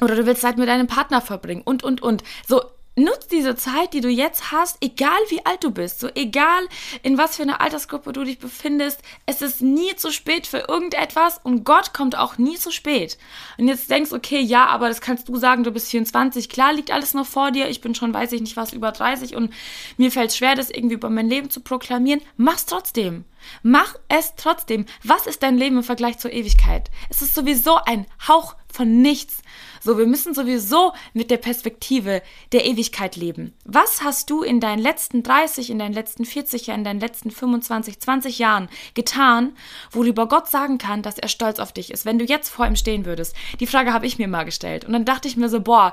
oder 0.00 0.14
du 0.14 0.24
willst 0.24 0.40
Zeit 0.40 0.56
mit 0.56 0.68
deinem 0.68 0.86
Partner 0.86 1.20
verbringen 1.20 1.60
und, 1.62 1.82
und, 1.82 2.00
und. 2.00 2.22
So, 2.46 2.62
nutz 2.98 3.26
diese 3.28 3.56
Zeit, 3.56 3.92
die 3.92 4.00
du 4.00 4.08
jetzt 4.08 4.52
hast, 4.52 4.78
egal 4.80 5.18
wie 5.28 5.44
alt 5.44 5.64
du 5.64 5.70
bist, 5.70 6.00
so 6.00 6.08
egal 6.14 6.66
in 7.02 7.18
was 7.18 7.36
für 7.36 7.42
einer 7.42 7.60
Altersgruppe 7.60 8.12
du 8.12 8.24
dich 8.24 8.38
befindest, 8.38 9.00
es 9.26 9.42
ist 9.42 9.62
nie 9.62 9.94
zu 9.96 10.12
spät 10.12 10.46
für 10.46 10.68
irgendetwas 10.68 11.40
und 11.42 11.64
Gott 11.64 11.92
kommt 11.92 12.16
auch 12.16 12.38
nie 12.38 12.56
zu 12.56 12.70
spät. 12.70 13.18
Und 13.58 13.68
jetzt 13.68 13.90
denkst, 13.90 14.12
okay, 14.12 14.40
ja, 14.40 14.66
aber 14.66 14.88
das 14.88 15.00
kannst 15.00 15.28
du 15.28 15.36
sagen, 15.36 15.64
du 15.64 15.70
bist 15.70 15.90
24, 15.90 16.48
klar 16.48 16.72
liegt 16.72 16.90
alles 16.90 17.14
noch 17.14 17.26
vor 17.26 17.50
dir, 17.50 17.68
ich 17.68 17.80
bin 17.80 17.94
schon, 17.94 18.14
weiß 18.14 18.32
ich 18.32 18.40
nicht 18.40 18.56
was, 18.56 18.72
über 18.72 18.92
30 18.92 19.36
und 19.36 19.52
mir 19.96 20.10
fällt 20.10 20.32
schwer, 20.32 20.54
das 20.54 20.70
irgendwie 20.70 20.94
über 20.94 21.10
mein 21.10 21.28
Leben 21.28 21.50
zu 21.50 21.60
proklamieren, 21.60 22.22
mach's 22.36 22.66
trotzdem. 22.66 23.24
Mach 23.62 23.94
es 24.08 24.34
trotzdem. 24.36 24.86
Was 25.04 25.26
ist 25.26 25.42
dein 25.42 25.56
Leben 25.56 25.76
im 25.76 25.82
Vergleich 25.82 26.18
zur 26.18 26.32
Ewigkeit? 26.32 26.90
Es 27.08 27.22
ist 27.22 27.34
sowieso 27.34 27.76
ein 27.76 28.06
Hauch 28.26 28.56
von 28.72 29.00
nichts. 29.00 29.38
So, 29.82 29.98
wir 29.98 30.06
müssen 30.06 30.34
sowieso 30.34 30.92
mit 31.14 31.30
der 31.30 31.36
Perspektive 31.36 32.22
der 32.52 32.66
Ewigkeit 32.66 33.16
leben. 33.16 33.54
Was 33.64 34.02
hast 34.02 34.30
du 34.30 34.42
in 34.42 34.60
deinen 34.60 34.80
letzten 34.80 35.22
30, 35.22 35.70
in 35.70 35.78
deinen 35.78 35.94
letzten 35.94 36.24
40 36.24 36.66
Jahren, 36.66 36.80
in 36.80 36.84
deinen 36.84 37.00
letzten 37.00 37.30
25, 37.30 38.00
20 38.00 38.38
Jahren 38.38 38.68
getan, 38.94 39.52
worüber 39.90 40.28
Gott 40.28 40.48
sagen 40.48 40.78
kann, 40.78 41.02
dass 41.02 41.18
er 41.18 41.28
stolz 41.28 41.58
auf 41.58 41.72
dich 41.72 41.90
ist, 41.90 42.04
wenn 42.04 42.18
du 42.18 42.24
jetzt 42.24 42.48
vor 42.48 42.66
ihm 42.66 42.76
stehen 42.76 43.04
würdest? 43.04 43.34
Die 43.60 43.66
Frage 43.66 43.92
habe 43.92 44.06
ich 44.06 44.18
mir 44.18 44.28
mal 44.28 44.44
gestellt. 44.44 44.84
Und 44.84 44.92
dann 44.92 45.04
dachte 45.04 45.28
ich 45.28 45.36
mir 45.36 45.48
so, 45.48 45.60
boah, 45.60 45.92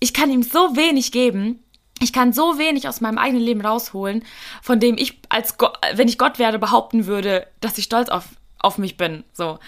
ich 0.00 0.12
kann 0.12 0.30
ihm 0.30 0.42
so 0.42 0.76
wenig 0.76 1.12
geben, 1.12 1.60
ich 2.00 2.12
kann 2.12 2.32
so 2.32 2.58
wenig 2.58 2.88
aus 2.88 3.00
meinem 3.00 3.18
eigenen 3.18 3.42
Leben 3.42 3.60
rausholen, 3.60 4.24
von 4.62 4.80
dem 4.80 4.96
ich 4.98 5.20
als 5.28 5.56
wenn 5.94 6.08
ich 6.08 6.18
Gott 6.18 6.38
werde, 6.38 6.58
behaupten 6.58 7.06
würde, 7.06 7.46
dass 7.60 7.78
ich 7.78 7.84
stolz 7.84 8.08
auf, 8.08 8.24
auf 8.64 8.78
mich 8.78 8.96
bin. 8.96 9.24
So. 9.32 9.58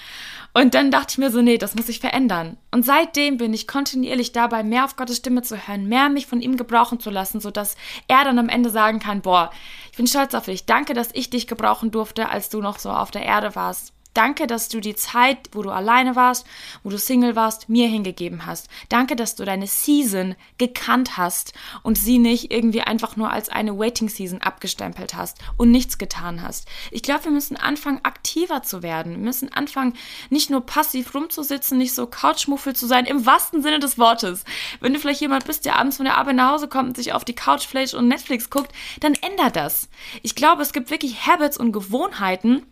Und 0.55 0.75
dann 0.75 0.91
dachte 0.91 1.09
ich 1.11 1.19
mir 1.19 1.31
so, 1.31 1.43
nee, 1.43 1.59
das 1.59 1.75
muss 1.75 1.89
ich 1.89 2.01
verändern. 2.01 2.57
Und 2.71 2.85
seitdem 2.85 3.37
bin 3.37 3.53
ich 3.53 3.69
kontinuierlich 3.69 4.33
dabei, 4.33 4.63
mehr 4.63 4.85
auf 4.85 4.97
Gottes 4.97 5.19
Stimme 5.19 5.43
zu 5.43 5.57
hören, 5.69 5.87
mehr 5.87 6.09
mich 6.09 6.27
von 6.27 6.41
ihm 6.41 6.57
gebrauchen 6.57 6.99
zu 6.99 7.11
lassen, 7.11 7.41
sodass 7.41 7.77
er 8.09 8.25
dann 8.25 8.39
am 8.39 8.49
Ende 8.49 8.71
sagen 8.71 8.99
kann, 8.99 9.21
boah, 9.21 9.51
ich 9.91 9.99
bin 9.99 10.07
stolz 10.07 10.35
auf 10.35 10.47
dich. 10.47 10.65
Danke, 10.65 10.95
dass 10.95 11.11
ich 11.13 11.29
dich 11.29 11.47
gebrauchen 11.47 11.91
durfte, 11.91 12.31
als 12.31 12.49
du 12.49 12.63
noch 12.63 12.79
so 12.79 12.91
auf 12.91 13.11
der 13.11 13.23
Erde 13.23 13.55
warst. 13.55 13.96
Danke, 14.17 14.47
dass 14.47 14.71
du 14.71 14.81
die 14.81 14.97
Zeit, 14.97 15.51
wo 15.53 15.61
du 15.61 15.71
alleine 15.71 16.17
warst, 16.17 16.47
wo 16.83 16.89
du 16.89 16.99
Single 16.99 17.37
warst, 17.37 17.69
mir 17.69 17.87
hingegeben 17.87 18.47
hast. 18.47 18.69
Danke, 18.89 19.15
dass 19.15 19.35
du 19.35 19.45
deine 19.45 19.67
Season 19.67 20.37
gekannt 20.57 21.19
hast 21.19 21.53
und 21.83 21.99
sie 21.99 22.17
nicht 22.17 22.51
irgendwie 22.51 22.81
einfach 22.81 23.17
nur 23.17 23.31
als 23.31 23.51
eine 23.51 23.79
Waiting 23.79 24.09
Season 24.09 24.41
abgestempelt 24.41 25.13
hast 25.15 25.37
und 25.59 25.71
nichts 25.71 25.99
getan 25.99 26.41
hast. 26.41 26.67
Ich 26.91 27.03
glaube, 27.03 27.25
wir 27.25 27.31
müssen 27.31 27.59
anfangen, 27.59 28.01
aktiver 28.05 28.63
zu 28.63 28.83
werden. 28.83 29.13
Wir 29.13 29.19
müssen 29.23 29.53
anfangen, 29.53 29.93
nicht 30.31 30.49
nur 30.49 30.65
passiv 30.65 31.15
rumzusitzen, 31.15 31.77
nicht 31.77 31.95
so 31.95 32.07
Couchmuffel 32.07 32.75
zu 32.75 32.87
sein, 32.87 33.05
im 33.05 33.27
wahrsten 33.27 33.61
Sinne 33.61 33.81
des 33.81 33.99
Wortes. 33.99 34.45
Wenn 34.81 34.95
du 34.95 34.99
vielleicht 34.99 35.21
jemand 35.21 35.45
bist, 35.45 35.67
der 35.67 35.77
abends 35.77 35.99
von 35.99 36.07
der 36.07 36.17
Arbeit 36.17 36.37
nach 36.37 36.53
Hause 36.53 36.69
kommt 36.69 36.89
und 36.89 36.97
sich 36.97 37.13
auf 37.13 37.27
die 37.27 37.35
Couch 37.35 37.67
flasht 37.67 37.93
und 37.93 38.09
Netflix 38.09 38.49
guckt, 38.49 38.73
dann 39.01 39.13
ändert 39.13 39.57
das. 39.57 39.91
Ich 40.23 40.35
glaube, 40.35 40.63
es 40.63 40.73
gibt 40.73 40.91
wirklich 40.91 41.27
Habits 41.27 41.59
und 41.59 41.73
Gewohnheiten, 41.73 42.63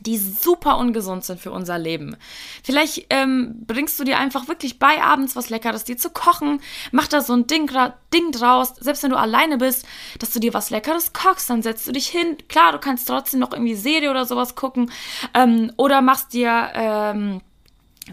die 0.00 0.18
super 0.18 0.78
ungesund 0.78 1.24
sind 1.24 1.40
für 1.40 1.50
unser 1.50 1.78
Leben. 1.78 2.16
Vielleicht 2.62 3.06
ähm, 3.10 3.64
bringst 3.66 3.98
du 3.98 4.04
dir 4.04 4.18
einfach 4.18 4.48
wirklich 4.48 4.78
bei, 4.78 5.02
abends 5.02 5.36
was 5.36 5.50
Leckeres 5.50 5.84
dir 5.84 5.96
zu 5.96 6.10
kochen. 6.10 6.60
Mach 6.92 7.08
da 7.08 7.20
so 7.20 7.34
ein 7.34 7.46
Ding, 7.46 7.70
Ding 8.12 8.32
draus, 8.32 8.74
selbst 8.80 9.02
wenn 9.02 9.10
du 9.10 9.18
alleine 9.18 9.58
bist, 9.58 9.86
dass 10.18 10.30
du 10.30 10.40
dir 10.40 10.54
was 10.54 10.70
Leckeres 10.70 11.12
kochst, 11.12 11.50
dann 11.50 11.62
setzt 11.62 11.86
du 11.86 11.92
dich 11.92 12.08
hin. 12.08 12.36
Klar, 12.48 12.72
du 12.72 12.78
kannst 12.78 13.08
trotzdem 13.08 13.40
noch 13.40 13.52
irgendwie 13.52 13.74
Serie 13.74 14.10
oder 14.10 14.26
sowas 14.26 14.54
gucken. 14.54 14.90
Ähm, 15.34 15.72
oder 15.76 16.02
machst 16.02 16.32
dir... 16.32 16.70
Ähm, 16.74 17.40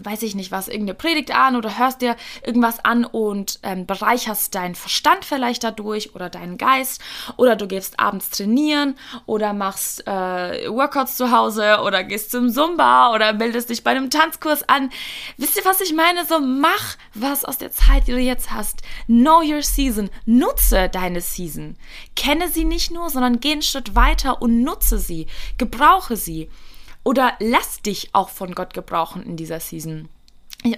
weiß 0.02 0.22
ich 0.22 0.34
nicht 0.34 0.50
was, 0.50 0.68
irgendeine 0.68 0.94
Predigt 0.94 1.34
an 1.34 1.54
oder 1.54 1.78
hörst 1.78 2.00
dir 2.00 2.16
irgendwas 2.44 2.84
an 2.84 3.04
und 3.04 3.60
ähm, 3.62 3.86
bereicherst 3.86 4.54
deinen 4.54 4.74
Verstand 4.74 5.24
vielleicht 5.24 5.64
dadurch 5.64 6.14
oder 6.14 6.30
deinen 6.30 6.56
Geist 6.56 7.02
oder 7.36 7.56
du 7.56 7.66
gehst 7.66 8.00
abends 8.00 8.30
trainieren 8.30 8.96
oder 9.26 9.52
machst 9.52 10.06
äh, 10.06 10.68
Workouts 10.70 11.16
zu 11.16 11.30
Hause 11.30 11.80
oder 11.84 12.04
gehst 12.04 12.30
zum 12.30 12.50
Zumba 12.50 13.14
oder 13.14 13.34
meldest 13.34 13.68
dich 13.70 13.84
bei 13.84 13.90
einem 13.90 14.08
Tanzkurs 14.08 14.66
an. 14.68 14.90
Wisst 15.36 15.56
ihr, 15.56 15.64
was 15.64 15.80
ich 15.80 15.92
meine? 15.92 16.24
So 16.24 16.40
mach 16.40 16.96
was 17.14 17.44
aus 17.44 17.58
der 17.58 17.72
Zeit, 17.72 18.06
die 18.06 18.12
du 18.12 18.18
jetzt 18.18 18.50
hast. 18.50 18.80
Know 19.06 19.42
your 19.42 19.62
season. 19.62 20.08
Nutze 20.24 20.88
deine 20.88 21.20
Season. 21.20 21.76
Kenne 22.16 22.48
sie 22.48 22.64
nicht 22.64 22.90
nur, 22.90 23.10
sondern 23.10 23.40
geh 23.40 23.52
einen 23.52 23.62
Schritt 23.62 23.94
weiter 23.94 24.40
und 24.40 24.62
nutze 24.62 24.98
sie. 24.98 25.26
Gebrauche 25.58 26.16
sie. 26.16 26.48
Oder 27.04 27.34
lass 27.40 27.82
dich 27.82 28.10
auch 28.12 28.28
von 28.28 28.54
Gott 28.54 28.74
gebrauchen 28.74 29.22
in 29.22 29.36
dieser 29.36 29.60
Season. 29.60 30.08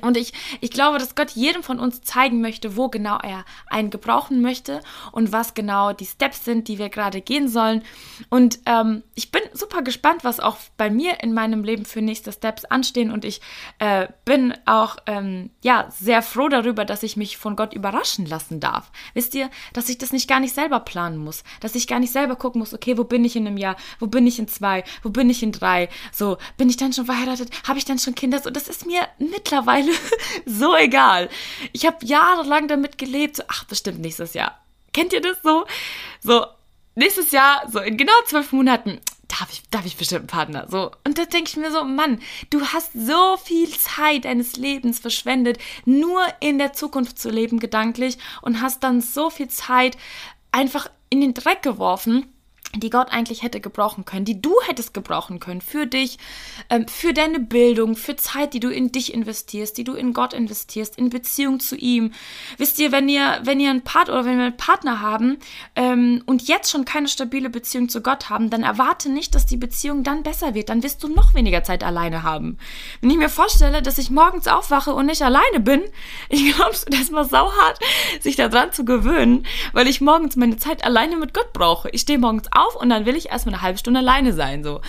Und 0.03 0.16
ich, 0.16 0.33
ich 0.61 0.70
glaube, 0.70 0.99
dass 0.99 1.14
Gott 1.14 1.31
jedem 1.33 1.62
von 1.62 1.79
uns 1.79 2.01
zeigen 2.01 2.40
möchte, 2.40 2.77
wo 2.77 2.88
genau 2.88 3.18
er 3.18 3.44
einen 3.66 3.90
gebrauchen 3.90 4.40
möchte 4.40 4.81
und 5.12 5.31
was 5.31 5.53
genau 5.53 5.92
die 5.92 6.07
Steps 6.07 6.44
sind, 6.44 6.68
die 6.68 6.79
wir 6.79 6.88
gerade 6.88 7.20
gehen 7.20 7.49
sollen. 7.49 7.83
Und 8.31 8.61
ähm, 8.64 9.03
ich 9.14 9.31
bin 9.31 9.42
super 9.53 9.83
gespannt, 9.83 10.25
was 10.25 10.40
auch 10.40 10.57
bei 10.79 10.88
mir 10.88 11.23
in 11.23 11.35
meinem 11.35 11.64
Leben 11.64 11.85
für 11.85 12.01
nächste 12.01 12.33
Steps 12.33 12.64
anstehen. 12.64 13.11
Und 13.11 13.27
ich 13.27 13.42
äh, 13.79 14.09
bin 14.25 14.55
auch 14.64 14.97
ähm, 15.07 15.51
ja 15.62 15.87
sehr 15.90 16.23
froh 16.23 16.49
darüber, 16.49 16.87
dass 16.87 17.03
ich 17.03 17.18
mich 17.18 17.37
von 17.37 17.55
Gott 17.55 17.75
überraschen 17.75 18.25
lassen 18.25 18.61
darf. 18.61 18.90
Wisst 19.12 19.35
ihr, 19.35 19.51
dass 19.75 19.90
ich 19.90 19.99
das 19.99 20.12
nicht 20.12 20.29
gar 20.29 20.40
nicht 20.40 20.55
selber 20.55 20.81
planen 20.81 21.18
muss, 21.18 21.44
dass 21.61 21.75
ich 21.75 21.87
gar 21.87 22.01
nicht 22.01 22.12
selber 22.12 22.37
gucken 22.37 22.61
muss, 22.61 22.73
okay, 22.73 22.97
wo 22.97 23.05
bin 23.05 23.25
ich 23.25 23.37
in 23.37 23.47
einem 23.47 23.59
Jahr, 23.59 23.77
wo 24.01 24.07
bin 24.07 24.27
ich 24.27 24.38
in 24.38 24.49
zwei, 24.49 24.83
wo 25.03 25.11
bin 25.11 25.29
ich 25.29 25.42
in 25.42 25.53
drei, 25.53 25.90
so 26.11 26.38
bin 26.57 26.70
ich 26.70 26.79
dann 26.79 26.92
schon 26.94 27.07
verheiratet, 27.07 27.51
habe 27.68 27.79
ich 27.79 27.85
dann 27.85 27.99
schon 27.99 28.14
Kinder, 28.14 28.40
so 28.40 28.49
das 28.49 28.68
ist 28.68 28.87
mir 28.87 29.03
mittlerweile 29.18 29.73
mittlerweile 29.74 29.92
so 30.46 30.76
egal. 30.76 31.28
Ich 31.72 31.87
habe 31.87 32.04
jahrelang 32.04 32.68
damit 32.68 32.98
gelebt, 32.98 33.37
so, 33.37 33.42
ach, 33.48 33.64
bestimmt 33.64 34.00
nächstes 34.00 34.34
Jahr. 34.34 34.60
Kennt 34.92 35.12
ihr 35.12 35.20
das 35.20 35.38
so? 35.42 35.66
So, 36.20 36.46
nächstes 36.94 37.30
Jahr, 37.32 37.68
so 37.70 37.80
in 37.80 37.96
genau 37.96 38.12
zwölf 38.26 38.52
Monaten, 38.52 39.00
darf 39.26 39.48
ich, 39.50 39.62
darf 39.70 39.84
ich 39.84 39.96
bestimmt 39.96 40.20
einen 40.20 40.26
Partner. 40.28 40.66
So. 40.68 40.92
Und 41.04 41.18
da 41.18 41.24
denke 41.24 41.50
ich 41.50 41.56
mir 41.56 41.72
so, 41.72 41.84
Mann, 41.84 42.20
du 42.50 42.64
hast 42.66 42.92
so 42.92 43.37
viel 43.37 43.68
Zeit 43.70 44.24
deines 44.24 44.56
Lebens 44.56 45.00
verschwendet, 45.00 45.58
nur 45.84 46.22
in 46.40 46.58
der 46.58 46.72
Zukunft 46.72 47.18
zu 47.18 47.30
leben, 47.30 47.58
gedanklich, 47.58 48.18
und 48.42 48.60
hast 48.60 48.84
dann 48.84 49.00
so 49.00 49.30
viel 49.30 49.48
Zeit 49.48 49.96
einfach 50.52 50.88
in 51.10 51.20
den 51.20 51.34
Dreck 51.34 51.62
geworfen 51.62 52.26
die 52.80 52.90
Gott 52.90 53.10
eigentlich 53.10 53.42
hätte 53.42 53.60
gebrauchen 53.60 54.04
können, 54.04 54.24
die 54.24 54.40
du 54.40 54.54
hättest 54.66 54.94
gebrauchen 54.94 55.40
können 55.40 55.60
für 55.60 55.87
dich, 55.87 56.18
ähm, 56.70 56.87
für 56.88 57.12
deine 57.12 57.40
Bildung, 57.40 57.96
für 57.96 58.16
Zeit, 58.16 58.54
die 58.54 58.60
du 58.60 58.70
in 58.70 58.92
dich 58.92 59.12
investierst, 59.14 59.76
die 59.78 59.84
du 59.84 59.94
in 59.94 60.12
Gott 60.12 60.32
investierst, 60.32 60.96
in 60.98 61.10
Beziehung 61.10 61.60
zu 61.60 61.76
ihm. 61.76 62.12
Wisst 62.58 62.78
ihr, 62.78 62.92
wenn 62.92 63.08
ihr, 63.08 63.40
wenn 63.44 63.60
ihr 63.60 63.70
einen 63.70 63.82
Partner 63.82 64.14
oder 64.14 64.24
wenn 64.24 64.38
wir 64.38 64.46
einen 64.46 64.56
Partner 64.56 65.00
haben 65.00 65.38
ähm, 65.76 66.22
und 66.26 66.48
jetzt 66.48 66.70
schon 66.70 66.84
keine 66.84 67.08
stabile 67.08 67.50
Beziehung 67.50 67.88
zu 67.88 68.00
Gott 68.00 68.30
haben, 68.30 68.50
dann 68.50 68.62
erwarte 68.62 69.10
nicht, 69.10 69.34
dass 69.34 69.46
die 69.46 69.56
Beziehung 69.56 70.02
dann 70.02 70.22
besser 70.22 70.54
wird. 70.54 70.68
Dann 70.68 70.82
wirst 70.82 71.02
du 71.02 71.08
noch 71.08 71.34
weniger 71.34 71.62
Zeit 71.62 71.84
alleine 71.84 72.22
haben. 72.22 72.58
Wenn 73.00 73.10
ich 73.10 73.16
mir 73.16 73.28
vorstelle, 73.28 73.82
dass 73.82 73.98
ich 73.98 74.10
morgens 74.10 74.48
aufwache 74.48 74.94
und 74.94 75.06
nicht 75.06 75.22
alleine 75.22 75.60
bin, 75.60 75.82
ich 76.28 76.54
glaube, 76.54 76.76
das 76.88 77.00
ist 77.00 77.12
mal 77.12 77.24
sauhart, 77.24 77.78
sich 78.20 78.37
daran 78.37 78.72
zu 78.72 78.84
gewöhnen, 78.84 79.46
weil 79.72 79.87
ich 79.87 80.00
morgens 80.00 80.37
meine 80.37 80.56
Zeit 80.56 80.84
alleine 80.84 81.16
mit 81.16 81.34
Gott 81.34 81.52
brauche. 81.52 81.88
Ich 81.90 82.02
stehe 82.02 82.18
morgens 82.18 82.48
auf 82.52 82.63
auf 82.66 82.77
und 82.77 82.88
dann 82.88 83.07
will 83.07 83.16
ich 83.16 83.31
erstmal 83.31 83.55
eine 83.55 83.62
halbe 83.62 83.79
Stunde 83.79 84.00
alleine 84.00 84.33
sein, 84.33 84.62
so. 84.62 84.81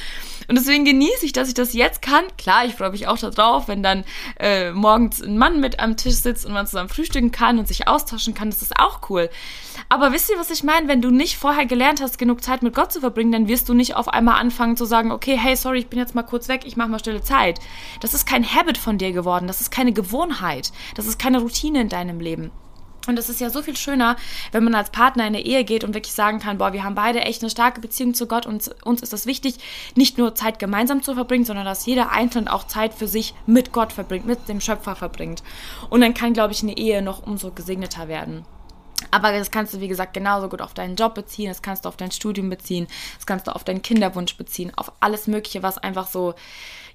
Und 0.47 0.55
deswegen 0.55 0.85
genieße 0.85 1.25
ich, 1.25 1.33
dass 1.33 1.47
ich 1.47 1.53
das 1.53 1.73
jetzt 1.73 2.01
kann. 2.01 2.23
Klar, 2.37 2.65
ich 2.65 2.75
freue 2.75 2.91
mich 2.91 3.07
auch 3.07 3.17
darauf, 3.17 3.67
wenn 3.67 3.81
dann 3.81 4.03
äh, 4.39 4.71
morgens 4.71 5.21
ein 5.21 5.37
Mann 5.37 5.59
mit 5.59 5.79
am 5.79 5.97
Tisch 5.97 6.15
sitzt 6.15 6.45
und 6.45 6.53
man 6.53 6.67
zusammen 6.67 6.89
frühstücken 6.89 7.31
kann 7.31 7.57
und 7.57 7.67
sich 7.67 7.87
austauschen 7.87 8.33
kann. 8.33 8.49
Das 8.49 8.61
ist 8.61 8.77
auch 8.79 9.09
cool. 9.09 9.29
Aber 9.89 10.11
wisst 10.11 10.29
ihr, 10.29 10.37
was 10.37 10.51
ich 10.51 10.63
meine? 10.63 10.87
Wenn 10.87 11.01
du 11.01 11.09
nicht 11.09 11.37
vorher 11.37 11.65
gelernt 11.65 12.01
hast, 12.01 12.17
genug 12.17 12.43
Zeit 12.43 12.61
mit 12.63 12.75
Gott 12.75 12.91
zu 12.91 12.99
verbringen, 12.99 13.31
dann 13.31 13.47
wirst 13.47 13.67
du 13.69 13.73
nicht 13.73 13.95
auf 13.95 14.07
einmal 14.07 14.39
anfangen 14.39 14.77
zu 14.77 14.85
sagen, 14.85 15.11
okay, 15.11 15.37
hey, 15.37 15.55
sorry, 15.55 15.79
ich 15.79 15.87
bin 15.87 15.99
jetzt 15.99 16.15
mal 16.15 16.23
kurz 16.23 16.47
weg, 16.47 16.61
ich 16.65 16.77
mache 16.77 16.89
mal 16.89 16.99
stille 16.99 17.23
Zeit. 17.23 17.59
Das 18.01 18.13
ist 18.13 18.27
kein 18.27 18.45
Habit 18.45 18.77
von 18.77 18.97
dir 18.97 19.11
geworden. 19.11 19.47
Das 19.47 19.61
ist 19.61 19.71
keine 19.71 19.93
Gewohnheit. 19.93 20.71
Das 20.95 21.07
ist 21.07 21.19
keine 21.19 21.39
Routine 21.39 21.81
in 21.81 21.89
deinem 21.89 22.19
Leben. 22.19 22.51
Und 23.07 23.19
es 23.19 23.29
ist 23.29 23.39
ja 23.39 23.49
so 23.49 23.61
viel 23.61 23.77
schöner, 23.77 24.15
wenn 24.51 24.63
man 24.63 24.75
als 24.75 24.89
Partner 24.89 25.27
in 25.27 25.35
eine 25.35 25.45
Ehe 25.45 25.63
geht 25.63 25.83
und 25.83 25.93
wirklich 25.93 26.13
sagen 26.13 26.39
kann, 26.39 26.57
boah, 26.57 26.73
wir 26.73 26.83
haben 26.83 26.95
beide 26.95 27.21
echt 27.21 27.41
eine 27.41 27.49
starke 27.49 27.81
Beziehung 27.81 28.13
zu 28.13 28.27
Gott 28.27 28.45
und 28.45 28.69
uns 28.83 29.01
ist 29.01 29.13
es 29.13 29.25
wichtig, 29.25 29.55
nicht 29.95 30.17
nur 30.17 30.35
Zeit 30.35 30.59
gemeinsam 30.59 31.03
zu 31.03 31.13
verbringen, 31.13 31.45
sondern 31.45 31.65
dass 31.65 31.85
jeder 31.85 32.11
Einzelne 32.11 32.51
auch 32.51 32.65
Zeit 32.65 32.93
für 32.93 33.07
sich 33.07 33.33
mit 33.45 33.71
Gott 33.71 33.93
verbringt, 33.93 34.25
mit 34.25 34.47
dem 34.47 34.61
Schöpfer 34.61 34.95
verbringt. 34.95 35.43
Und 35.89 36.01
dann 36.01 36.13
kann, 36.13 36.33
glaube 36.33 36.53
ich, 36.53 36.63
eine 36.63 36.77
Ehe 36.77 37.01
noch 37.01 37.25
umso 37.25 37.51
gesegneter 37.51 38.07
werden. 38.07 38.45
Aber 39.11 39.31
das 39.31 39.51
kannst 39.51 39.73
du, 39.73 39.79
wie 39.79 39.87
gesagt, 39.87 40.13
genauso 40.13 40.49
gut 40.49 40.61
auf 40.61 40.73
deinen 40.73 40.95
Job 40.95 41.13
beziehen, 41.13 41.49
das 41.49 41.61
kannst 41.61 41.85
du 41.85 41.89
auf 41.89 41.97
dein 41.97 42.11
Studium 42.11 42.49
beziehen, 42.49 42.87
das 43.15 43.25
kannst 43.25 43.47
du 43.47 43.55
auf 43.55 43.63
deinen 43.63 43.81
Kinderwunsch 43.81 44.35
beziehen, 44.35 44.71
auf 44.75 44.91
alles 44.99 45.27
Mögliche, 45.27 45.63
was 45.63 45.77
einfach 45.77 46.07
so, 46.07 46.33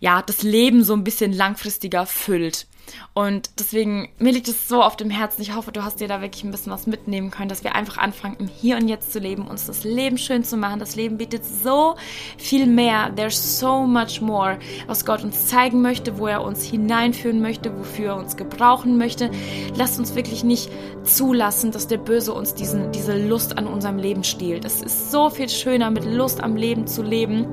ja, 0.00 0.22
das 0.22 0.42
Leben 0.42 0.82
so 0.82 0.94
ein 0.94 1.04
bisschen 1.04 1.32
langfristiger 1.32 2.06
füllt. 2.06 2.66
Und 3.14 3.50
deswegen, 3.58 4.08
mir 4.18 4.32
liegt 4.32 4.48
es 4.48 4.68
so 4.68 4.82
auf 4.82 4.96
dem 4.96 5.10
Herzen. 5.10 5.42
Ich 5.42 5.54
hoffe, 5.54 5.72
du 5.72 5.84
hast 5.84 6.00
dir 6.00 6.08
da 6.08 6.20
wirklich 6.20 6.44
ein 6.44 6.50
bisschen 6.50 6.72
was 6.72 6.86
mitnehmen 6.86 7.30
können, 7.30 7.48
dass 7.48 7.62
wir 7.62 7.74
einfach 7.74 7.98
anfangen, 7.98 8.36
im 8.38 8.48
Hier 8.48 8.76
und 8.76 8.88
Jetzt 8.88 9.12
zu 9.12 9.18
leben, 9.18 9.46
uns 9.46 9.66
das 9.66 9.84
Leben 9.84 10.18
schön 10.18 10.42
zu 10.42 10.56
machen. 10.56 10.80
Das 10.80 10.96
Leben 10.96 11.18
bietet 11.18 11.44
so 11.44 11.96
viel 12.38 12.66
mehr. 12.66 13.12
There's 13.14 13.60
so 13.60 13.86
much 13.86 14.20
more, 14.20 14.58
was 14.86 15.04
Gott 15.04 15.22
uns 15.22 15.46
zeigen 15.46 15.82
möchte, 15.82 16.18
wo 16.18 16.26
er 16.26 16.42
uns 16.42 16.64
hineinführen 16.64 17.40
möchte, 17.40 17.76
wofür 17.78 18.08
er 18.08 18.16
uns 18.16 18.36
gebrauchen 18.36 18.98
möchte. 18.98 19.30
Lasst 19.76 19.98
uns 19.98 20.14
wirklich 20.14 20.42
nicht 20.42 20.70
zulassen, 21.04 21.72
dass 21.72 21.86
der 21.86 21.98
Böse 21.98 22.32
uns 22.32 22.54
diesen, 22.54 22.90
diese 22.92 23.16
Lust 23.28 23.56
an 23.56 23.66
unserem 23.66 23.98
Leben 23.98 24.24
stiehlt. 24.24 24.64
Es 24.64 24.82
ist 24.82 25.10
so 25.10 25.30
viel 25.30 25.48
schöner, 25.48 25.90
mit 25.90 26.04
Lust 26.04 26.42
am 26.42 26.56
Leben 26.56 26.86
zu 26.86 27.02
leben 27.02 27.46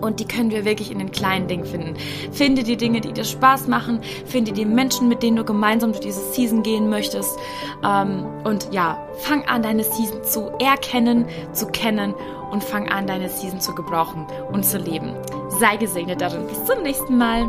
und 0.00 0.20
die 0.20 0.26
können 0.26 0.50
wir 0.50 0.64
wirklich 0.64 0.90
in 0.90 0.98
den 0.98 1.10
kleinen 1.10 1.48
Dingen 1.48 1.64
finden. 1.64 1.94
Finde 2.32 2.62
die 2.62 2.76
Dinge, 2.76 3.00
die 3.00 3.12
dir 3.12 3.24
Spaß 3.24 3.68
machen. 3.68 4.00
Finde 4.26 4.52
die 4.52 4.64
Menschen, 4.64 5.08
mit 5.08 5.22
denen 5.22 5.36
du 5.36 5.44
gemeinsam 5.44 5.92
durch 5.92 6.00
diese 6.00 6.20
Season 6.32 6.62
gehen 6.62 6.88
möchtest. 6.88 7.38
Ähm, 7.84 8.26
und 8.44 8.68
ja, 8.72 8.98
fang 9.18 9.44
an, 9.46 9.62
deine 9.62 9.84
Season 9.84 10.22
zu 10.24 10.50
erkennen, 10.60 11.26
zu 11.52 11.66
kennen 11.66 12.14
und 12.50 12.64
fang 12.64 12.88
an, 12.88 13.06
deine 13.06 13.28
Season 13.28 13.60
zu 13.60 13.74
gebrauchen 13.74 14.26
und 14.52 14.64
zu 14.64 14.78
leben. 14.78 15.14
Sei 15.60 15.76
gesegnet 15.76 16.20
darin. 16.20 16.46
Bis 16.46 16.64
zum 16.64 16.82
nächsten 16.82 17.16
Mal. 17.16 17.46